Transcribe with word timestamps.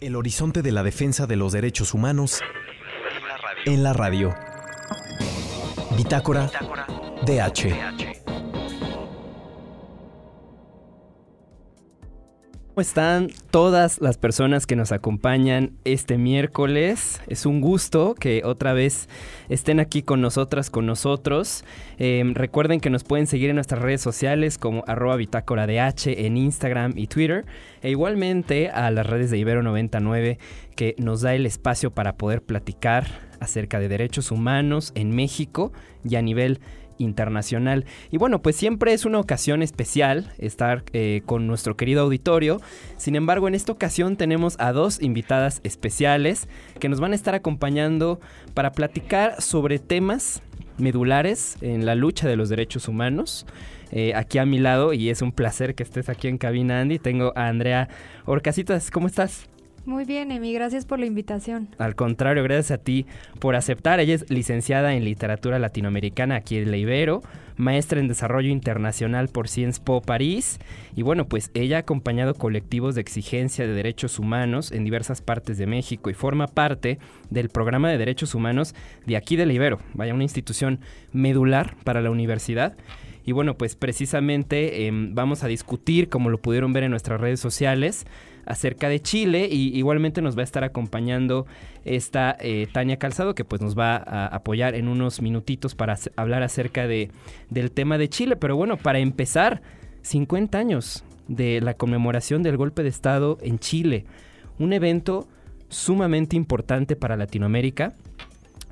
El 0.00 0.14
horizonte 0.14 0.60
de 0.60 0.72
la 0.72 0.82
defensa 0.82 1.26
de 1.26 1.36
los 1.36 1.52
derechos 1.52 1.94
humanos 1.94 2.40
en 3.64 3.82
la 3.82 3.94
radio. 3.94 4.34
Bitácora 5.96 6.50
DH. 7.24 8.05
¿Cómo 12.76 12.82
están 12.82 13.28
todas 13.50 14.02
las 14.02 14.18
personas 14.18 14.66
que 14.66 14.76
nos 14.76 14.92
acompañan 14.92 15.72
este 15.86 16.18
miércoles? 16.18 17.22
Es 17.26 17.46
un 17.46 17.62
gusto 17.62 18.14
que 18.14 18.42
otra 18.44 18.74
vez 18.74 19.08
estén 19.48 19.80
aquí 19.80 20.02
con 20.02 20.20
nosotras, 20.20 20.68
con 20.68 20.84
nosotros. 20.84 21.64
Em, 21.96 22.34
recuerden 22.34 22.80
que 22.80 22.90
nos 22.90 23.02
pueden 23.02 23.26
seguir 23.26 23.48
en 23.48 23.56
nuestras 23.56 23.80
redes 23.80 24.02
sociales 24.02 24.58
como 24.58 24.84
arroba 24.86 25.16
bitácora 25.16 25.66
DH 25.66 26.26
en 26.26 26.36
Instagram 26.36 26.92
y 26.96 27.06
Twitter. 27.06 27.46
E 27.80 27.88
igualmente 27.88 28.68
a 28.68 28.90
las 28.90 29.06
redes 29.06 29.30
de 29.30 29.38
Ibero 29.38 29.62
99 29.62 30.38
que 30.74 30.96
nos 30.98 31.22
da 31.22 31.34
el 31.34 31.46
espacio 31.46 31.92
para 31.92 32.18
poder 32.18 32.42
platicar 32.42 33.06
acerca 33.40 33.80
de 33.80 33.88
derechos 33.88 34.30
humanos 34.30 34.92
en 34.94 35.16
México 35.16 35.72
y 36.04 36.16
a 36.16 36.20
nivel 36.20 36.60
internacional. 36.98 37.84
Y 38.10 38.18
bueno, 38.18 38.42
pues 38.42 38.56
siempre 38.56 38.92
es 38.92 39.04
una 39.04 39.18
ocasión 39.18 39.62
especial 39.62 40.32
estar 40.38 40.84
eh, 40.92 41.22
con 41.26 41.46
nuestro 41.46 41.76
querido 41.76 42.02
auditorio. 42.02 42.60
Sin 42.96 43.16
embargo, 43.16 43.48
en 43.48 43.54
esta 43.54 43.72
ocasión 43.72 44.16
tenemos 44.16 44.56
a 44.58 44.72
dos 44.72 45.02
invitadas 45.02 45.60
especiales 45.64 46.48
que 46.80 46.88
nos 46.88 47.00
van 47.00 47.12
a 47.12 47.16
estar 47.16 47.34
acompañando 47.34 48.20
para 48.54 48.72
platicar 48.72 49.40
sobre 49.40 49.78
temas 49.78 50.42
medulares 50.78 51.56
en 51.60 51.86
la 51.86 51.94
lucha 51.94 52.28
de 52.28 52.36
los 52.36 52.48
derechos 52.48 52.88
humanos. 52.88 53.46
Eh, 53.92 54.12
aquí 54.14 54.38
a 54.38 54.46
mi 54.46 54.58
lado, 54.58 54.92
y 54.92 55.10
es 55.10 55.22
un 55.22 55.32
placer 55.32 55.74
que 55.74 55.82
estés 55.82 56.08
aquí 56.08 56.28
en 56.28 56.38
cabina, 56.38 56.80
Andy. 56.80 56.98
Tengo 56.98 57.32
a 57.36 57.48
Andrea 57.48 57.88
Orcasitas. 58.24 58.90
¿Cómo 58.90 59.06
estás? 59.06 59.48
Muy 59.86 60.04
bien, 60.04 60.32
Emi, 60.32 60.52
gracias 60.52 60.84
por 60.84 60.98
la 60.98 61.06
invitación. 61.06 61.68
Al 61.78 61.94
contrario, 61.94 62.42
gracias 62.42 62.72
a 62.72 62.82
ti 62.82 63.06
por 63.38 63.54
aceptar. 63.54 64.00
Ella 64.00 64.16
es 64.16 64.28
licenciada 64.28 64.94
en 64.94 65.04
literatura 65.04 65.60
latinoamericana 65.60 66.34
aquí 66.34 66.56
en 66.58 66.72
la 66.72 66.76
Ibero, 66.76 67.22
maestra 67.56 68.00
en 68.00 68.08
desarrollo 68.08 68.50
internacional 68.50 69.28
por 69.28 69.46
Sciences 69.46 69.78
Po 69.78 70.02
París. 70.02 70.58
Y 70.96 71.02
bueno, 71.02 71.28
pues 71.28 71.52
ella 71.54 71.76
ha 71.76 71.80
acompañado 71.80 72.34
colectivos 72.34 72.96
de 72.96 73.00
exigencia 73.00 73.64
de 73.64 73.74
derechos 73.74 74.18
humanos 74.18 74.72
en 74.72 74.82
diversas 74.82 75.22
partes 75.22 75.56
de 75.56 75.68
México 75.68 76.10
y 76.10 76.14
forma 76.14 76.48
parte 76.48 76.98
del 77.30 77.48
programa 77.48 77.88
de 77.88 77.98
derechos 77.98 78.34
humanos 78.34 78.74
de 79.06 79.16
aquí 79.16 79.36
de 79.36 79.46
la 79.46 79.52
Ibero. 79.52 79.78
Vaya, 79.94 80.14
una 80.14 80.24
institución 80.24 80.80
medular 81.12 81.76
para 81.84 82.00
la 82.00 82.10
universidad. 82.10 82.76
Y 83.24 83.30
bueno, 83.30 83.56
pues 83.56 83.76
precisamente 83.76 84.86
em, 84.86 85.14
vamos 85.14 85.44
a 85.44 85.48
discutir, 85.48 86.08
como 86.08 86.28
lo 86.28 86.38
pudieron 86.38 86.72
ver 86.72 86.84
en 86.84 86.90
nuestras 86.90 87.20
redes 87.20 87.40
sociales, 87.40 88.04
acerca 88.46 88.88
de 88.88 89.00
Chile 89.00 89.48
y 89.50 89.76
igualmente 89.76 90.22
nos 90.22 90.36
va 90.36 90.40
a 90.40 90.44
estar 90.44 90.64
acompañando 90.64 91.46
esta 91.84 92.36
eh, 92.40 92.66
Tania 92.72 92.98
Calzado 92.98 93.34
que 93.34 93.44
pues 93.44 93.60
nos 93.60 93.78
va 93.78 93.96
a 93.96 94.26
apoyar 94.26 94.74
en 94.74 94.88
unos 94.88 95.20
minutitos 95.20 95.74
para 95.74 95.98
hablar 96.16 96.42
acerca 96.42 96.86
de, 96.86 97.10
del 97.50 97.70
tema 97.70 97.98
de 97.98 98.08
Chile. 98.08 98.36
Pero 98.36 98.56
bueno, 98.56 98.76
para 98.76 98.98
empezar, 98.98 99.62
50 100.02 100.58
años 100.58 101.04
de 101.28 101.60
la 101.60 101.74
conmemoración 101.74 102.42
del 102.42 102.56
golpe 102.56 102.82
de 102.82 102.88
Estado 102.88 103.38
en 103.42 103.58
Chile, 103.58 104.04
un 104.58 104.72
evento 104.72 105.26
sumamente 105.68 106.36
importante 106.36 106.96
para 106.96 107.16
Latinoamérica, 107.16 107.94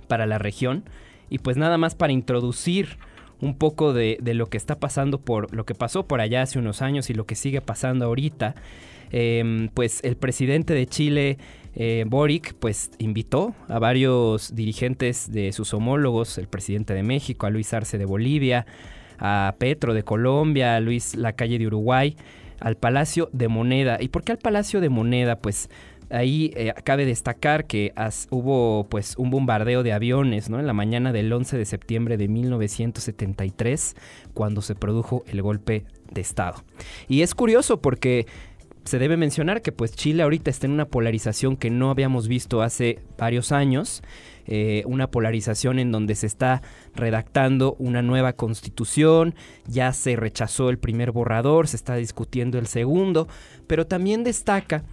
para 0.09 0.27
la 0.27 0.39
región 0.39 0.85
y 1.29 1.39
pues 1.39 1.57
nada 1.57 1.79
más 1.79 1.95
para 1.95 2.13
introducir 2.13 2.99
un 3.45 3.57
poco 3.57 3.93
de, 3.93 4.19
de, 4.21 4.35
lo 4.35 4.47
que 4.47 4.57
está 4.57 4.77
pasando 4.77 5.21
por 5.21 5.55
lo 5.55 5.65
que 5.65 5.75
pasó 5.75 6.07
por 6.07 6.21
allá 6.21 6.43
hace 6.43 6.59
unos 6.59 6.83
años 6.83 7.11
y 7.11 7.15
lo 7.15 7.27
que 7.27 7.35
sigue 7.35 7.61
pasando 7.61 8.07
ahorita. 8.07 8.55
Em, 9.17 9.69
pues 9.69 10.01
el 10.03 10.17
presidente 10.17 10.75
de 10.75 10.87
Chile, 10.87 11.39
eh, 11.77 12.05
Boric, 12.05 12.55
pues 12.55 12.91
invitó 12.99 13.55
a 13.69 13.79
varios 13.79 14.57
dirigentes 14.57 15.31
de 15.31 15.53
sus 15.53 15.73
homólogos, 15.73 16.37
el 16.39 16.49
presidente 16.49 16.95
de 16.95 17.05
México, 17.05 17.47
a 17.47 17.51
Luis 17.51 17.73
Arce 17.73 17.97
de 17.97 18.07
Bolivia, 18.07 18.67
a 19.19 19.55
Petro 19.59 19.95
de 19.95 20.03
Colombia, 20.03 20.75
a 20.75 20.81
Luis 20.81 21.15
Lacalle 21.15 21.61
de 21.61 21.67
Uruguay, 21.69 22.17
al 22.59 22.77
Palacio 22.77 23.29
de 23.33 23.47
Moneda. 23.47 23.99
¿Y 24.01 24.09
por 24.09 24.25
qué 24.25 24.33
al 24.33 24.39
Palacio 24.39 24.81
de 24.81 24.89
Moneda? 24.89 25.37
Pues 25.37 25.71
ahí 26.11 26.53
eh, 26.57 26.73
cabe 26.85 27.07
destacar 27.07 27.67
que 27.67 27.93
hubo 28.31 28.87
pues 28.89 29.15
un 29.17 29.31
bombardeo 29.31 29.83
de 29.83 29.93
aviones 29.93 30.51
¿no? 30.51 30.61
en 30.61 30.67
la 30.67 30.73
mañana 30.73 31.13
del 31.13 31.33
11 31.33 31.59
de 31.59 31.65
septiembre 31.65 32.17
de 32.17 32.29
1973 32.29 33.97
cuando 34.33 34.63
se 34.63 34.75
produjo 34.75 35.25
el 35.27 35.43
golpe 35.43 35.85
de 36.13 36.21
Estado. 36.21 36.65
Y 37.09 37.23
es 37.23 37.35
curioso 37.35 37.81
porque 37.81 38.27
se 38.85 38.99
debe 38.99 39.17
mencionar 39.17 39.63
que 39.63 39.73
pues 39.73 39.93
Chile 39.93 40.23
ahorita 40.23 40.51
está 40.51 40.67
en 40.67 40.73
una 40.73 40.85
polarización 40.85 41.57
que 41.57 41.71
no 41.71 41.91
habíamos 41.91 42.29
visto 42.29 42.61
hace 42.61 43.01
varios 43.17 43.51
años, 43.51 44.03
eh, 44.47 44.83
una 44.87 45.11
polarización 45.11 45.79
en 45.79 45.91
donde 45.91 46.15
se 46.15 46.27
está 46.27 46.61
redactando 46.95 47.77
una 47.79 48.03
nueva 48.03 48.35
constitución, 48.35 49.35
ya 49.67 49.93
se 49.95 50.17
rechazó 50.17 50.69
el 50.69 50.79
primer 50.79 51.13
borrador, 51.13 51.67
se 51.67 51.77
está 51.77 51.97
discutiendo 51.97 52.59
el 52.59 52.67
segundo, 52.67 53.27
pero 53.67 53.87
también 53.87 54.23
destaca 54.23 54.85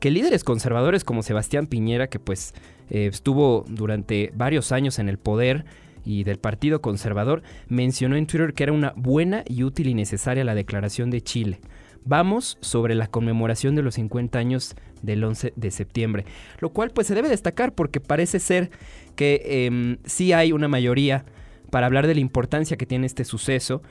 que 0.00 0.10
líderes 0.10 0.44
conservadores 0.44 1.04
como 1.04 1.22
Sebastián 1.22 1.66
Piñera, 1.66 2.08
que 2.08 2.18
pues 2.18 2.54
eh, 2.90 3.06
estuvo 3.06 3.64
durante 3.68 4.32
varios 4.34 4.72
años 4.72 4.98
en 4.98 5.08
el 5.08 5.18
poder, 5.18 5.64
y 6.06 6.24
del 6.24 6.38
Partido 6.38 6.80
Conservador, 6.80 7.42
mencionó 7.68 8.16
en 8.16 8.26
Twitter 8.26 8.54
que 8.54 8.62
era 8.62 8.72
una 8.72 8.94
buena 8.96 9.42
y 9.46 9.64
útil 9.64 9.88
y 9.88 9.94
necesaria 9.94 10.44
la 10.44 10.54
declaración 10.54 11.10
de 11.10 11.20
Chile. 11.20 11.60
Vamos 12.04 12.56
sobre 12.60 12.94
la 12.94 13.08
conmemoración 13.08 13.74
de 13.74 13.82
los 13.82 13.96
50 13.96 14.38
años 14.38 14.76
del 15.02 15.24
11 15.24 15.52
de 15.56 15.70
septiembre, 15.72 16.24
lo 16.60 16.70
cual 16.70 16.92
pues 16.92 17.08
se 17.08 17.16
debe 17.16 17.28
destacar 17.28 17.74
porque 17.74 18.00
parece 18.00 18.38
ser 18.38 18.70
que 19.16 19.66
em, 19.66 19.98
sí 20.04 20.32
hay 20.32 20.52
una 20.52 20.68
mayoría 20.68 21.24
para 21.70 21.86
hablar 21.86 22.06
de 22.06 22.14
la 22.14 22.20
importancia 22.20 22.76
que 22.76 22.86
tiene 22.86 23.06
este 23.06 23.24
suceso 23.24 23.82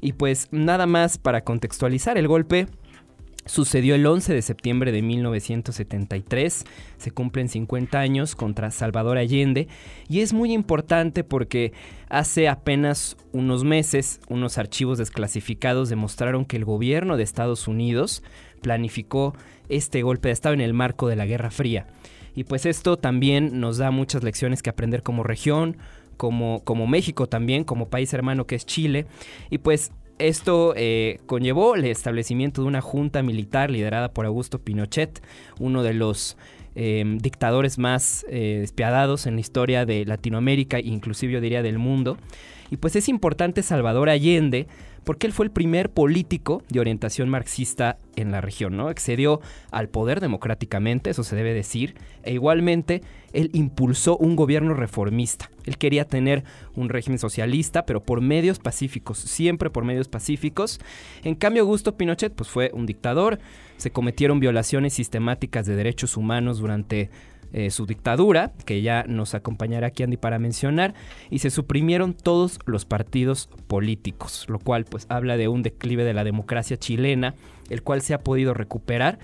y 0.00 0.14
pues 0.14 0.48
nada 0.50 0.86
más 0.86 1.16
para 1.16 1.44
contextualizar 1.44 2.18
el 2.18 2.26
golpe 2.26 2.66
Sucedió 3.50 3.96
el 3.96 4.06
11 4.06 4.32
de 4.32 4.42
septiembre 4.42 4.92
de 4.92 5.02
1973, 5.02 6.64
se 6.98 7.10
cumplen 7.10 7.48
50 7.48 7.98
años 7.98 8.36
contra 8.36 8.70
Salvador 8.70 9.18
Allende 9.18 9.66
y 10.08 10.20
es 10.20 10.32
muy 10.32 10.52
importante 10.52 11.24
porque 11.24 11.72
hace 12.08 12.48
apenas 12.48 13.16
unos 13.32 13.64
meses 13.64 14.20
unos 14.28 14.56
archivos 14.56 14.98
desclasificados 14.98 15.88
demostraron 15.88 16.44
que 16.44 16.58
el 16.58 16.64
gobierno 16.64 17.16
de 17.16 17.24
Estados 17.24 17.66
Unidos 17.66 18.22
planificó 18.62 19.34
este 19.68 20.02
golpe 20.02 20.28
de 20.28 20.34
Estado 20.34 20.54
en 20.54 20.60
el 20.60 20.72
marco 20.72 21.08
de 21.08 21.16
la 21.16 21.26
Guerra 21.26 21.50
Fría. 21.50 21.88
Y 22.36 22.44
pues 22.44 22.66
esto 22.66 22.98
también 22.98 23.58
nos 23.58 23.78
da 23.78 23.90
muchas 23.90 24.22
lecciones 24.22 24.62
que 24.62 24.70
aprender 24.70 25.02
como 25.02 25.24
región, 25.24 25.76
como, 26.16 26.62
como 26.62 26.86
México 26.86 27.26
también, 27.26 27.64
como 27.64 27.88
país 27.88 28.14
hermano 28.14 28.46
que 28.46 28.54
es 28.54 28.64
Chile. 28.64 29.06
Y 29.50 29.58
pues 29.58 29.90
esto 30.20 30.74
eh, 30.76 31.18
conllevó 31.26 31.74
el 31.74 31.84
establecimiento 31.84 32.62
de 32.62 32.68
una 32.68 32.80
junta 32.80 33.22
militar 33.22 33.70
liderada 33.70 34.12
por 34.12 34.26
Augusto 34.26 34.60
Pinochet, 34.60 35.22
uno 35.58 35.82
de 35.82 35.94
los 35.94 36.36
em, 36.74 37.18
dictadores 37.18 37.78
más 37.78 38.24
eh, 38.28 38.58
despiadados 38.60 39.26
en 39.26 39.34
la 39.34 39.40
historia 39.40 39.86
de 39.86 40.04
Latinoamérica, 40.04 40.78
inclusive 40.78 41.32
yo 41.32 41.40
diría 41.40 41.62
del 41.62 41.78
mundo. 41.78 42.18
Y 42.70 42.76
pues 42.76 42.94
es 42.96 43.08
importante 43.08 43.62
Salvador 43.62 44.10
Allende 44.10 44.68
porque 45.04 45.26
él 45.26 45.32
fue 45.32 45.46
el 45.46 45.50
primer 45.50 45.90
político 45.90 46.62
de 46.68 46.80
orientación 46.80 47.28
marxista 47.28 47.98
en 48.16 48.30
la 48.30 48.40
región, 48.40 48.76
¿no? 48.76 48.88
Accedió 48.88 49.40
al 49.70 49.88
poder 49.88 50.20
democráticamente, 50.20 51.10
eso 51.10 51.24
se 51.24 51.36
debe 51.36 51.54
decir, 51.54 51.94
e 52.22 52.32
igualmente 52.34 53.02
él 53.32 53.50
impulsó 53.52 54.16
un 54.18 54.36
gobierno 54.36 54.74
reformista. 54.74 55.50
Él 55.70 55.78
quería 55.78 56.04
tener 56.04 56.42
un 56.74 56.88
régimen 56.88 57.20
socialista, 57.20 57.86
pero 57.86 58.02
por 58.02 58.20
medios 58.20 58.58
pacíficos, 58.58 59.18
siempre 59.18 59.70
por 59.70 59.84
medios 59.84 60.08
pacíficos. 60.08 60.80
En 61.22 61.36
cambio, 61.36 61.62
Augusto 61.62 61.96
Pinochet 61.96 62.34
pues 62.34 62.50
fue 62.50 62.72
un 62.74 62.86
dictador, 62.86 63.38
se 63.76 63.92
cometieron 63.92 64.40
violaciones 64.40 64.94
sistemáticas 64.94 65.66
de 65.66 65.76
derechos 65.76 66.16
humanos 66.16 66.58
durante 66.58 67.08
eh, 67.52 67.70
su 67.70 67.86
dictadura, 67.86 68.52
que 68.64 68.82
ya 68.82 69.04
nos 69.06 69.34
acompañará 69.34 69.86
aquí 69.86 70.02
Andy 70.02 70.16
para 70.16 70.40
mencionar, 70.40 70.94
y 71.30 71.38
se 71.38 71.50
suprimieron 71.50 72.14
todos 72.14 72.58
los 72.66 72.84
partidos 72.84 73.48
políticos, 73.68 74.46
lo 74.48 74.58
cual 74.58 74.86
pues 74.86 75.06
habla 75.08 75.36
de 75.36 75.46
un 75.46 75.62
declive 75.62 76.02
de 76.02 76.14
la 76.14 76.24
democracia 76.24 76.78
chilena, 76.78 77.36
el 77.68 77.84
cual 77.84 78.02
se 78.02 78.12
ha 78.12 78.24
podido 78.24 78.54
recuperar. 78.54 79.20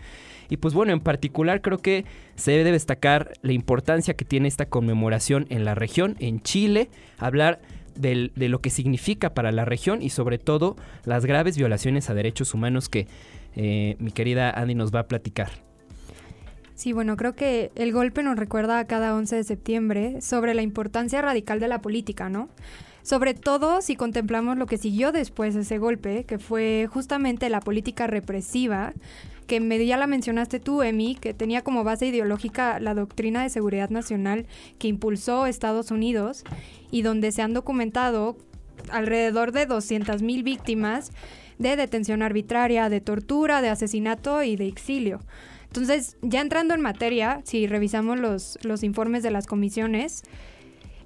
Y 0.48 0.58
pues 0.58 0.74
bueno, 0.74 0.92
en 0.92 1.00
particular 1.00 1.60
creo 1.62 1.78
que 1.78 2.04
se 2.36 2.52
debe 2.52 2.72
destacar 2.72 3.32
la 3.42 3.52
importancia 3.52 4.14
que 4.14 4.24
tiene 4.24 4.48
esta 4.48 4.66
conmemoración 4.66 5.46
en 5.50 5.64
la 5.64 5.74
región, 5.74 6.16
en 6.20 6.40
Chile, 6.40 6.90
hablar 7.18 7.60
de 7.94 8.48
lo 8.48 8.60
que 8.60 8.68
significa 8.68 9.32
para 9.32 9.52
la 9.52 9.64
región 9.64 10.02
y 10.02 10.10
sobre 10.10 10.38
todo 10.38 10.76
las 11.04 11.24
graves 11.24 11.56
violaciones 11.56 12.10
a 12.10 12.14
derechos 12.14 12.52
humanos 12.52 12.90
que 12.90 13.06
eh, 13.54 13.96
mi 13.98 14.10
querida 14.10 14.50
Andy 14.50 14.74
nos 14.74 14.94
va 14.94 15.00
a 15.00 15.08
platicar. 15.08 15.50
Sí, 16.74 16.92
bueno, 16.92 17.16
creo 17.16 17.34
que 17.34 17.72
el 17.74 17.92
golpe 17.92 18.22
nos 18.22 18.36
recuerda 18.36 18.78
a 18.78 18.86
cada 18.86 19.14
11 19.14 19.36
de 19.36 19.44
septiembre 19.44 20.20
sobre 20.20 20.52
la 20.52 20.60
importancia 20.60 21.22
radical 21.22 21.58
de 21.58 21.68
la 21.68 21.80
política, 21.80 22.28
¿no? 22.28 22.50
Sobre 23.02 23.32
todo 23.32 23.80
si 23.80 23.96
contemplamos 23.96 24.58
lo 24.58 24.66
que 24.66 24.76
siguió 24.76 25.10
después 25.10 25.54
de 25.54 25.62
ese 25.62 25.78
golpe, 25.78 26.24
que 26.24 26.38
fue 26.38 26.86
justamente 26.92 27.48
la 27.48 27.60
política 27.60 28.06
represiva 28.06 28.92
que 29.46 29.86
ya 29.86 29.96
la 29.96 30.06
mencionaste 30.06 30.60
tú, 30.60 30.82
Emi, 30.82 31.14
que 31.14 31.34
tenía 31.34 31.62
como 31.62 31.84
base 31.84 32.06
ideológica 32.06 32.80
la 32.80 32.94
doctrina 32.94 33.42
de 33.42 33.50
seguridad 33.50 33.90
nacional 33.90 34.46
que 34.78 34.88
impulsó 34.88 35.46
Estados 35.46 35.90
Unidos 35.90 36.44
y 36.90 37.02
donde 37.02 37.32
se 37.32 37.42
han 37.42 37.54
documentado 37.54 38.36
alrededor 38.90 39.52
de 39.52 39.68
200.000 39.68 40.42
víctimas 40.42 41.12
de 41.58 41.76
detención 41.76 42.22
arbitraria, 42.22 42.88
de 42.88 43.00
tortura, 43.00 43.62
de 43.62 43.70
asesinato 43.70 44.42
y 44.42 44.56
de 44.56 44.66
exilio. 44.66 45.20
Entonces, 45.64 46.16
ya 46.22 46.40
entrando 46.40 46.74
en 46.74 46.80
materia, 46.80 47.40
si 47.44 47.66
revisamos 47.66 48.18
los, 48.18 48.58
los 48.62 48.82
informes 48.82 49.22
de 49.22 49.30
las 49.30 49.46
comisiones, 49.46 50.22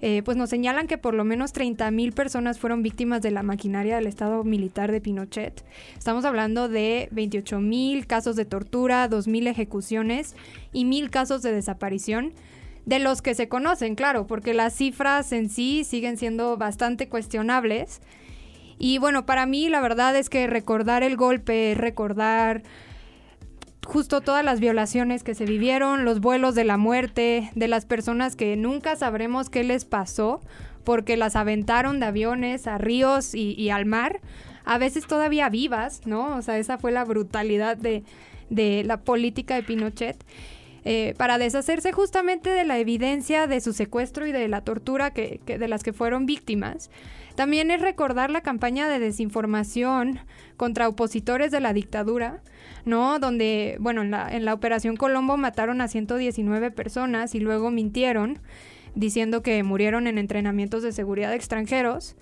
eh, 0.03 0.23
pues 0.25 0.37
nos 0.37 0.51
señalan 0.51 0.87
que 0.87 0.99
por 0.99 1.15
lo 1.15 1.25
menos 1.25 1.53
30.000 1.53 2.13
personas 2.13 2.59
fueron 2.59 2.83
víctimas 2.83 3.21
de 3.21 3.31
la 3.31 3.43
maquinaria 3.43 3.97
del 3.97 4.07
Estado 4.07 4.45
militar 4.45 4.93
de 4.93 5.01
Pinochet. 5.01 5.65
Estamos 5.99 6.25
hablando 6.25 6.69
de 6.69 7.09
28.000 7.13 8.07
casos 8.07 8.37
de 8.37 8.45
tortura, 8.45 9.09
2.000 9.09 9.49
ejecuciones 9.49 10.37
y 10.73 10.85
1.000 10.85 11.11
casos 11.11 11.43
de 11.43 11.53
desaparición 11.53 12.33
de 12.87 12.99
los 12.99 13.23
que 13.23 13.35
se 13.35 13.49
conocen, 13.49 13.95
claro, 13.95 14.27
porque 14.27 14.55
las 14.55 14.75
cifras 14.75 15.33
en 15.33 15.49
sí 15.49 15.85
siguen 15.85 16.17
siendo 16.17 16.57
bastante 16.57 17.09
cuestionables. 17.09 18.01
Y 18.79 18.99
bueno, 18.99 19.27
para 19.27 19.45
mí 19.45 19.69
la 19.69 19.81
verdad 19.81 20.17
es 20.17 20.31
que 20.31 20.47
recordar 20.47 21.03
el 21.03 21.17
golpe, 21.17 21.75
recordar 21.77 22.63
justo 23.91 24.21
todas 24.21 24.45
las 24.45 24.61
violaciones 24.61 25.25
que 25.25 25.35
se 25.35 25.45
vivieron, 25.45 26.05
los 26.05 26.21
vuelos 26.21 26.55
de 26.55 26.63
la 26.63 26.77
muerte, 26.77 27.51
de 27.57 27.67
las 27.67 27.87
personas 27.87 28.37
que 28.37 28.57
nunca 28.57 28.95
sabremos 28.95 29.51
qué 29.51 29.65
les 29.65 29.85
pasó 29.85 30.41
porque 30.85 31.17
las 31.17 31.35
aventaron 31.35 31.99
de 31.99 32.07
aviones 32.07 32.69
a 32.69 32.79
ríos 32.79 33.35
y, 33.35 33.69
al 33.71 33.87
mar, 33.87 34.21
a 34.65 34.79
veces 34.79 35.09
todavía 35.09 35.49
vivas, 35.49 36.03
¿no? 36.07 36.37
O 36.37 36.43
sea, 36.43 36.57
esa 36.59 36.79
fue 36.79 36.93
la 36.93 37.05
brutalidad 37.05 37.77
de, 37.77 38.05
la 38.85 38.99
política 38.99 39.57
de 39.57 39.65
Pinochet. 39.65 40.25
Eh, 40.85 41.15
para 41.19 41.37
deshacerse 41.37 41.93
justamente 41.93 42.49
de 42.51 42.65
la 42.65 42.79
evidencia 42.79 43.47
de 43.47 43.61
su 43.61 43.73
secuestro 43.73 44.27
y 44.27 44.33
de 44.33 44.49
la 44.49 44.63
tortura 44.63 45.11
que, 45.13 45.41
de 45.47 45.69
las 45.69 45.83
que 45.83 45.93
fueron 45.93 46.25
víctimas. 46.25 46.91
También 47.35 47.71
es 47.71 47.81
recordar 47.81 48.31
la 48.31 48.41
campaña 48.41 48.89
de 48.89 48.99
desinformación 48.99 50.21
contra 50.57 50.89
opositores 50.89 51.51
de 51.51 51.61
la 51.61 51.73
dictadura, 51.73 52.43
¿no? 52.85 53.19
Donde, 53.19 53.77
bueno, 53.81 54.03
en 54.03 54.11
la, 54.11 54.35
en 54.35 54.45
la 54.45 54.55
Operación 54.55 54.97
Colombo 54.97 55.37
mataron 55.37 55.81
a 55.81 55.89
119 55.89 56.71
personas 56.71 57.35
y 57.35 57.41
luego 57.41 57.71
mintieron 57.71 58.41
diciendo 58.95 59.43
que 59.43 59.63
murieron 59.63 60.07
en 60.07 60.19
entrenamientos 60.19 60.83
de 60.83 60.93
seguridad 60.93 61.33
extranjeros. 61.35 62.17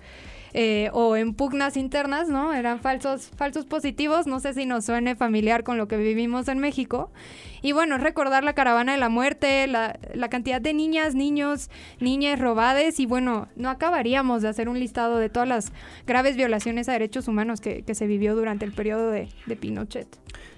Eh, 0.53 0.89
o 0.93 1.15
en 1.15 1.35
pugnas 1.35 1.77
internas, 1.77 2.27
¿no? 2.27 2.53
Eran 2.53 2.79
falsos, 2.79 3.29
falsos 3.35 3.65
positivos, 3.65 4.25
no 4.25 4.39
sé 4.39 4.55
si 4.55 4.65
nos 4.65 4.85
suene 4.85 5.15
familiar 5.15 5.63
con 5.63 5.77
lo 5.77 5.87
que 5.87 5.97
vivimos 5.97 6.47
en 6.47 6.57
México. 6.57 7.11
Y 7.61 7.71
bueno, 7.71 7.97
recordar 7.97 8.43
la 8.43 8.53
caravana 8.53 8.93
de 8.93 8.97
la 8.97 9.09
muerte, 9.09 9.67
la, 9.67 9.99
la 10.13 10.29
cantidad 10.29 10.61
de 10.61 10.73
niñas, 10.73 11.15
niños, 11.15 11.69
niñas 11.99 12.39
robadas 12.39 12.99
y 12.99 13.05
bueno, 13.05 13.47
no 13.55 13.69
acabaríamos 13.69 14.41
de 14.41 14.49
hacer 14.49 14.69
un 14.69 14.79
listado 14.79 15.17
de 15.17 15.29
todas 15.29 15.47
las 15.47 15.71
graves 16.07 16.35
violaciones 16.35 16.89
a 16.89 16.93
derechos 16.93 17.27
humanos 17.27 17.61
que, 17.61 17.83
que 17.83 17.95
se 17.95 18.07
vivió 18.07 18.35
durante 18.35 18.65
el 18.65 18.71
periodo 18.71 19.11
de, 19.11 19.29
de 19.45 19.55
Pinochet. 19.55 20.07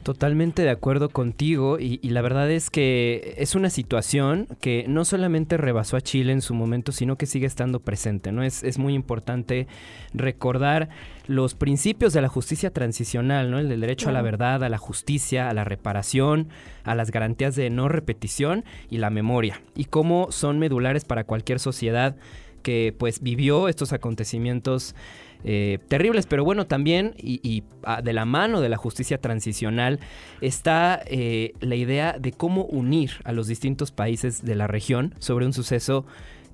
Totalmente 0.03 0.63
de 0.63 0.71
acuerdo 0.71 1.09
contigo 1.09 1.77
y, 1.79 1.99
la 2.09 2.23
verdad 2.23 2.49
es 2.49 2.71
que 2.71 3.35
es 3.37 3.53
una 3.53 3.69
situación 3.69 4.47
que 4.59 4.85
no 4.87 5.05
solamente 5.05 5.57
rebasó 5.57 5.95
a 5.95 6.01
Chile 6.01 6.33
en 6.33 6.41
su 6.41 6.55
momento, 6.55 6.91
sino 6.91 7.17
que 7.17 7.27
sigue 7.27 7.45
estando 7.45 7.79
presente, 7.79 8.31
¿no? 8.31 8.41
Es, 8.41 8.63
es 8.63 8.79
muy 8.79 8.95
importante 8.95 9.67
recordar 10.15 10.89
los 11.27 11.53
principios 11.53 12.13
de 12.13 12.21
la 12.21 12.29
justicia 12.29 12.71
transicional, 12.71 13.51
¿no? 13.51 13.59
El 13.59 13.69
del 13.69 13.79
derecho 13.79 14.09
a 14.09 14.11
la 14.11 14.23
verdad, 14.23 14.63
a 14.63 14.69
la 14.69 14.79
justicia, 14.79 15.49
a 15.49 15.53
la 15.53 15.63
reparación, 15.63 16.49
a 16.83 16.90
las 16.95 17.11
garantías 17.11 17.55
de 17.55 17.69
no 17.69 17.87
repetición 17.89 18.63
y 18.89 18.97
la 18.97 19.09
memoria, 19.09 19.61
y 19.75 19.85
cómo 19.85 20.31
son 20.31 20.59
medulares 20.59 21.05
para 21.05 21.23
cualquier 21.23 21.59
sociedad 21.59 22.15
que 22.61 22.93
pues 22.97 23.21
vivió 23.21 23.67
estos 23.67 23.93
acontecimientos 23.93 24.95
eh, 25.43 25.79
terribles, 25.87 26.27
pero 26.27 26.43
bueno, 26.43 26.67
también 26.67 27.15
y, 27.17 27.63
ah, 27.83 28.01
de 28.01 28.13
la 28.13 28.25
mano 28.25 28.61
de 28.61 28.69
la 28.69 28.77
justicia 28.77 29.19
transicional 29.19 29.99
está 30.39 31.01
eh, 31.07 31.53
la 31.61 31.75
idea 31.75 32.15
de 32.19 32.31
cómo 32.31 32.65
unir 32.65 33.11
a 33.23 33.31
los 33.31 33.47
distintos 33.47 33.91
países 33.91 34.45
de 34.45 34.55
la 34.55 34.67
región 34.67 35.15
sobre 35.19 35.45
un 35.47 35.53
suceso 35.53 36.05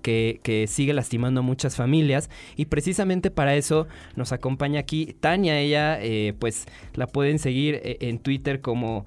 que, 0.02 0.66
sigue 0.70 0.94
lastimando 0.94 1.42
a 1.42 1.44
muchas 1.44 1.76
familias. 1.76 2.30
Y 2.56 2.68
precisamente 2.68 3.30
para 3.30 3.56
eso 3.56 3.88
nos 4.16 4.32
acompaña 4.32 4.80
aquí 4.80 5.18
Tania, 5.20 5.60
ella 5.60 6.02
eh, 6.02 6.34
pues 6.40 6.66
la 6.94 7.08
pueden 7.08 7.40
seguir 7.40 7.82
en 7.84 8.20
Twitter 8.20 8.62
como 8.62 9.06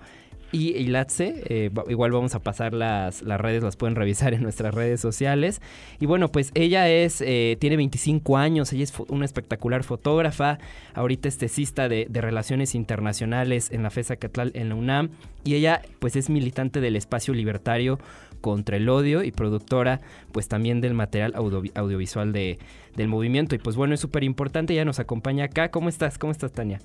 y 0.53 0.71
Ilatse. 0.77 1.43
Eh, 1.47 1.71
igual 1.89 2.13
vamos 2.13 2.35
a 2.35 2.41
pasar 2.41 2.75
las, 2.75 3.23
las, 3.23 3.41
redes, 3.41 3.63
las 3.63 3.77
pueden 3.77 3.95
revisar 3.95 4.35
en 4.35 4.43
nuestras 4.43 4.75
redes 4.75 5.01
sociales. 5.01 5.61
Y 5.99 6.07
bueno, 6.07 6.31
pues 6.31 6.51
ella 6.55 6.89
es, 6.89 7.21
eh, 7.21 7.57
tiene 7.61 7.77
25 7.77 8.37
años, 8.37 8.73
ella 8.73 8.85
es 8.85 8.93
una 9.09 9.25
espectacular 9.25 9.85
fotógrafa, 9.85 10.59
ahorita 10.95 11.29
es 11.29 11.39
tesista 11.39 11.89
de, 11.89 12.09
Relaciones 12.21 12.75
Internacionales 12.75 13.71
en 13.73 13.83
la 13.83 13.91
FESA 13.91 14.17
Catlal 14.17 14.53
en 14.55 14.69
la 14.69 14.75
UNAM. 14.75 15.11
Y 15.43 15.55
ella 15.55 15.81
pues 16.01 16.17
es 16.17 16.29
militante 16.29 16.81
del 16.83 16.97
espacio 16.97 17.33
libertario 17.33 17.99
contra 18.43 18.77
el 18.77 18.89
odio 18.91 19.23
y 19.23 19.33
productora 19.33 20.01
pues 20.33 20.49
también 20.49 20.83
del 20.83 20.93
material 20.93 21.33
audiovisual 21.35 22.33
de, 22.33 22.59
del 22.95 23.09
movimiento. 23.09 23.55
Y 23.55 23.59
pues 23.59 23.75
bueno, 23.77 23.95
es 23.95 24.01
súper 24.01 24.23
importante, 24.23 24.75
ella 24.75 24.85
nos 24.85 24.99
acompaña 24.99 25.47
acá. 25.47 25.71
¿Cómo 25.71 25.89
estás? 25.89 26.19
¿Cómo 26.19 26.31
estás, 26.31 26.53
Tania? 26.53 26.81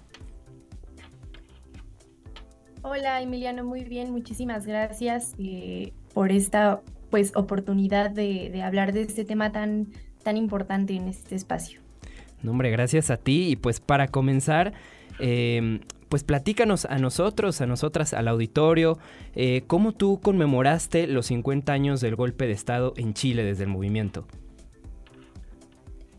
Hola 2.87 3.19
Emiliano, 3.19 3.63
muy 3.63 3.83
bien, 3.83 4.11
muchísimas 4.11 4.67
gracias 4.67 5.33
eh, 5.39 5.91
por 6.13 6.31
esta 6.31 6.81
pues 7.09 7.31
oportunidad 7.35 8.11
de, 8.11 8.61
hablar 8.61 8.93
de 8.93 9.01
este 9.01 9.25
tema 9.25 9.51
tan, 9.51 9.87
tan 10.21 10.37
importante 10.37 10.93
en 10.93 11.07
este 11.07 11.33
espacio. 11.33 11.79
No, 12.43 12.51
hombre, 12.51 12.69
gracias 12.69 13.09
a 13.09 13.17
ti 13.17 13.47
y 13.49 13.55
pues 13.55 13.79
para 13.79 14.09
comenzar, 14.09 14.73
em, 15.17 15.79
pues 16.09 16.23
platícanos 16.23 16.85
a 16.85 16.99
nosotros, 16.99 17.59
a 17.59 17.65
nosotras, 17.65 18.13
al 18.13 18.27
auditorio, 18.27 18.99
eh, 19.33 19.63
cómo 19.65 19.91
tú 19.91 20.19
conmemoraste 20.21 21.07
los 21.07 21.25
50 21.25 21.73
años 21.73 22.01
del 22.01 22.15
golpe 22.15 22.45
de 22.45 22.53
Estado 22.53 22.93
en 22.97 23.15
Chile 23.15 23.43
desde 23.43 23.63
el 23.63 23.69
movimiento. 23.71 24.27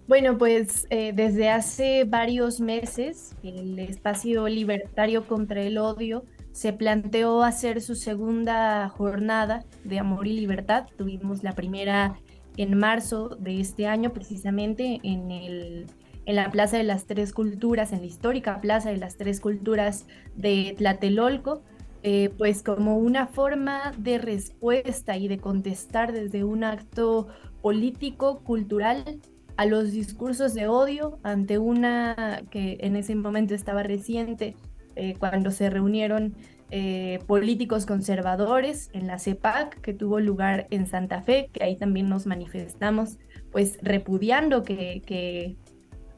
Bueno, 0.09 0.37
pues 0.37 0.89
eh, 0.91 1.13
desde 1.15 1.49
hace 1.49 2.03
varios 2.03 2.61
meses 2.61 3.37
el 3.45 3.79
espacio 3.79 4.49
libertario 4.49 5.29
contra 5.29 5.63
el 5.63 5.79
odio 5.79 6.25
se 6.57 6.73
planteó 6.73 7.43
hacer 7.43 7.83
su 7.83 7.95
segunda 7.95 8.89
jornada 8.89 9.67
de 9.85 9.99
amor 9.99 10.27
y 10.27 10.41
libertad. 10.41 10.87
Tuvimos 10.97 11.43
la 11.43 11.53
primera 11.53 12.17
en 12.57 12.79
marzo 12.79 13.37
de 13.39 13.61
este 13.61 13.87
año, 13.87 14.15
precisamente 14.15 14.99
en, 15.03 15.31
el, 15.31 15.85
en 16.25 16.35
la 16.35 16.51
Plaza 16.51 16.79
de 16.79 16.85
las 16.85 17.05
Tres 17.05 17.35
Culturas, 17.35 17.93
en 17.93 18.01
la 18.01 18.07
histórica 18.07 18.59
Plaza 18.63 18.89
de 18.89 18.97
las 18.97 19.19
Tres 19.19 19.39
Culturas 19.39 20.07
de 20.35 20.75
Tlatelolco, 20.79 21.61
eh, 22.03 22.31
pues 22.39 22.63
como 22.63 22.97
una 22.97 23.27
forma 23.27 23.93
de 23.99 24.17
respuesta 24.17 25.19
y 25.19 25.29
de 25.29 25.37
contestar 25.37 26.13
desde 26.13 26.43
un 26.43 26.65
acto 26.65 27.29
político, 27.61 28.39
cultural, 28.45 29.21
a 29.59 29.67
los 29.67 29.93
discursos 29.93 30.55
de 30.55 30.69
odio 30.69 31.19
ante 31.23 31.59
una 31.59 32.45
que 32.51 32.79
en 32.81 32.97
ese 32.97 33.15
momento 33.15 33.55
estaba 33.55 33.83
reciente 33.83 34.55
eh, 34.97 35.15
cuando 35.19 35.51
se 35.51 35.71
reunieron 35.71 36.35
eh, 36.71 37.21
políticos 37.27 37.87
conservadores 37.87 38.91
en 38.93 39.07
la 39.07 39.21
CEPAC 39.21 39.81
que 39.81 39.95
tuvo 39.95 40.19
lugar 40.19 40.67
en 40.71 40.87
Santa 40.87 41.23
Fe, 41.23 41.49
que 41.53 41.63
ahí 41.63 41.77
también 41.77 42.09
nos 42.09 42.27
manifestamos, 42.27 43.19
pues 43.53 43.79
repudiando 43.83 44.65
que, 44.65 45.03
que, 45.07 45.57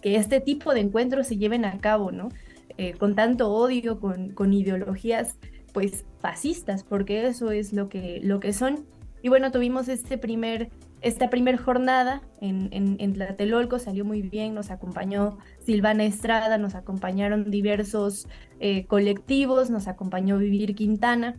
este 0.02 0.40
tipo 0.40 0.72
de 0.72 0.80
encuentros 0.80 1.26
se 1.26 1.36
lleven 1.36 1.66
a 1.66 1.78
cabo, 1.80 2.12
¿no? 2.12 2.30
Eh, 2.78 2.94
con 2.94 3.14
tanto 3.14 3.52
odio, 3.52 4.00
con, 4.00 4.30
con 4.30 4.54
ideologías 4.54 5.36
pues 5.74 6.06
fascistas, 6.20 6.82
porque 6.82 7.26
eso 7.26 7.50
es 7.50 7.74
lo 7.74 7.90
que, 7.90 8.20
lo 8.22 8.40
que 8.40 8.54
son. 8.54 8.86
Y 9.22 9.28
bueno, 9.28 9.50
tuvimos 9.50 9.88
este 9.88 10.16
primer 10.16 10.70
esta 11.00 11.30
primera 11.30 11.58
jornada 11.58 12.22
en, 12.40 12.68
en, 12.72 13.12
Tlatelolco 13.12 13.78
salió 13.78 14.04
muy 14.04 14.22
bien, 14.22 14.54
nos 14.54 14.70
acompañó 14.70 15.38
Silvana 15.60 16.04
Estrada, 16.04 16.58
nos 16.58 16.74
acompañaron 16.74 17.50
diversos 17.50 18.26
eh, 18.60 18.84
colectivos, 18.86 19.70
nos 19.70 19.86
acompañó 19.88 20.38
Vivir 20.38 20.74
Quintana 20.74 21.36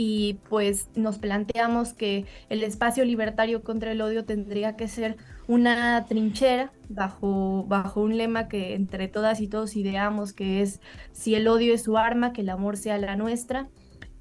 y 0.00 0.34
pues 0.48 0.88
nos 0.94 1.18
planteamos 1.18 1.92
que 1.92 2.24
el 2.50 2.62
espacio 2.62 3.04
libertario 3.04 3.64
contra 3.64 3.90
el 3.90 4.00
odio 4.00 4.24
tendría 4.24 4.76
que 4.76 4.86
ser 4.86 5.16
una 5.48 6.04
trinchera 6.06 6.70
bajo, 6.88 7.64
bajo 7.66 8.02
un 8.02 8.16
lema 8.16 8.46
que 8.46 8.74
entre 8.74 9.08
todas 9.08 9.40
y 9.40 9.48
todos 9.48 9.74
ideamos 9.74 10.32
que 10.32 10.62
es 10.62 10.80
si 11.10 11.34
el 11.34 11.48
odio 11.48 11.74
es 11.74 11.82
su 11.82 11.98
arma, 11.98 12.32
que 12.32 12.42
el 12.42 12.50
amor 12.50 12.76
sea 12.76 12.96
la 12.98 13.16
nuestra. 13.16 13.68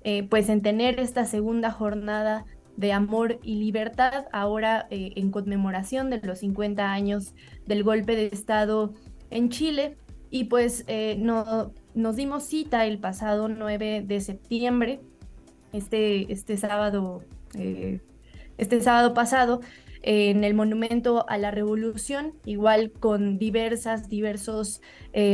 Eh, 0.03 0.23
pues 0.23 0.47
en 0.49 0.61
tener 0.61 0.99
esta 0.99 1.25
segunda 1.25 1.69
jornada 1.69 2.45
de 2.77 2.93
amor 2.93 3.39
y 3.43 3.55
libertad, 3.55 4.25
ahora 4.31 4.87
eh, 4.89 5.11
en 5.15 5.31
conmemoración 5.31 6.09
de 6.09 6.21
los 6.21 6.39
50 6.39 6.89
años 6.89 7.33
del 7.65 7.83
golpe 7.83 8.15
de 8.15 8.27
Estado 8.27 8.93
en 9.29 9.49
Chile. 9.49 9.97
Y 10.29 10.45
pues 10.45 10.85
eh, 10.87 11.17
no, 11.19 11.73
nos 11.95 12.15
dimos 12.15 12.43
cita 12.43 12.85
el 12.85 12.99
pasado 12.99 13.49
9 13.49 14.03
de 14.05 14.21
septiembre, 14.21 15.01
este, 15.73 16.31
este 16.31 16.55
sábado, 16.57 17.23
eh, 17.55 17.99
este 18.57 18.79
sábado 18.79 19.13
pasado, 19.13 19.61
en 20.03 20.43
el 20.43 20.53
Monumento 20.53 21.27
a 21.27 21.37
la 21.37 21.51
Revolución, 21.51 22.33
igual 22.45 22.91
con 22.91 23.39
diversas, 23.39 24.07
diversos 24.07 24.81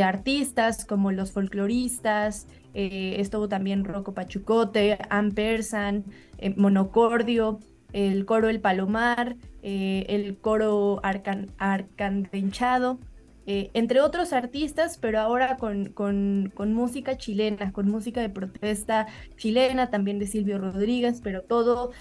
artistas 0.02 0.86
como 0.86 1.12
los 1.12 1.32
folcloristas, 1.32 2.48
eh, 2.74 3.16
estuvo 3.20 3.48
también 3.48 3.84
Rocco 3.84 4.14
Pachucote, 4.14 4.98
Ampersan, 5.10 6.06
eh, 6.38 6.54
Monocordio, 6.56 7.60
el 7.92 8.26
coro 8.26 8.50
El 8.50 8.60
Palomar, 8.60 9.36
el 9.62 10.38
coro 10.40 11.00
Arcan, 11.04 11.48
Arcandenchado, 11.58 13.00
entre 13.46 14.02
otros 14.02 14.34
artistas, 14.34 14.98
pero 14.98 15.20
ahora 15.20 15.58
con, 15.58 15.86
con, 15.90 16.52
música 16.74 17.18
chilena, 17.18 17.72
con 17.72 17.90
música 17.90 18.22
de 18.22 18.30
protesta 18.30 19.06
chilena, 19.38 19.92
también 19.92 20.18
de 20.18 20.26
Silvio 20.26 20.58
Rodríguez, 20.58 21.22
pero 21.22 21.44
todo 21.44 21.92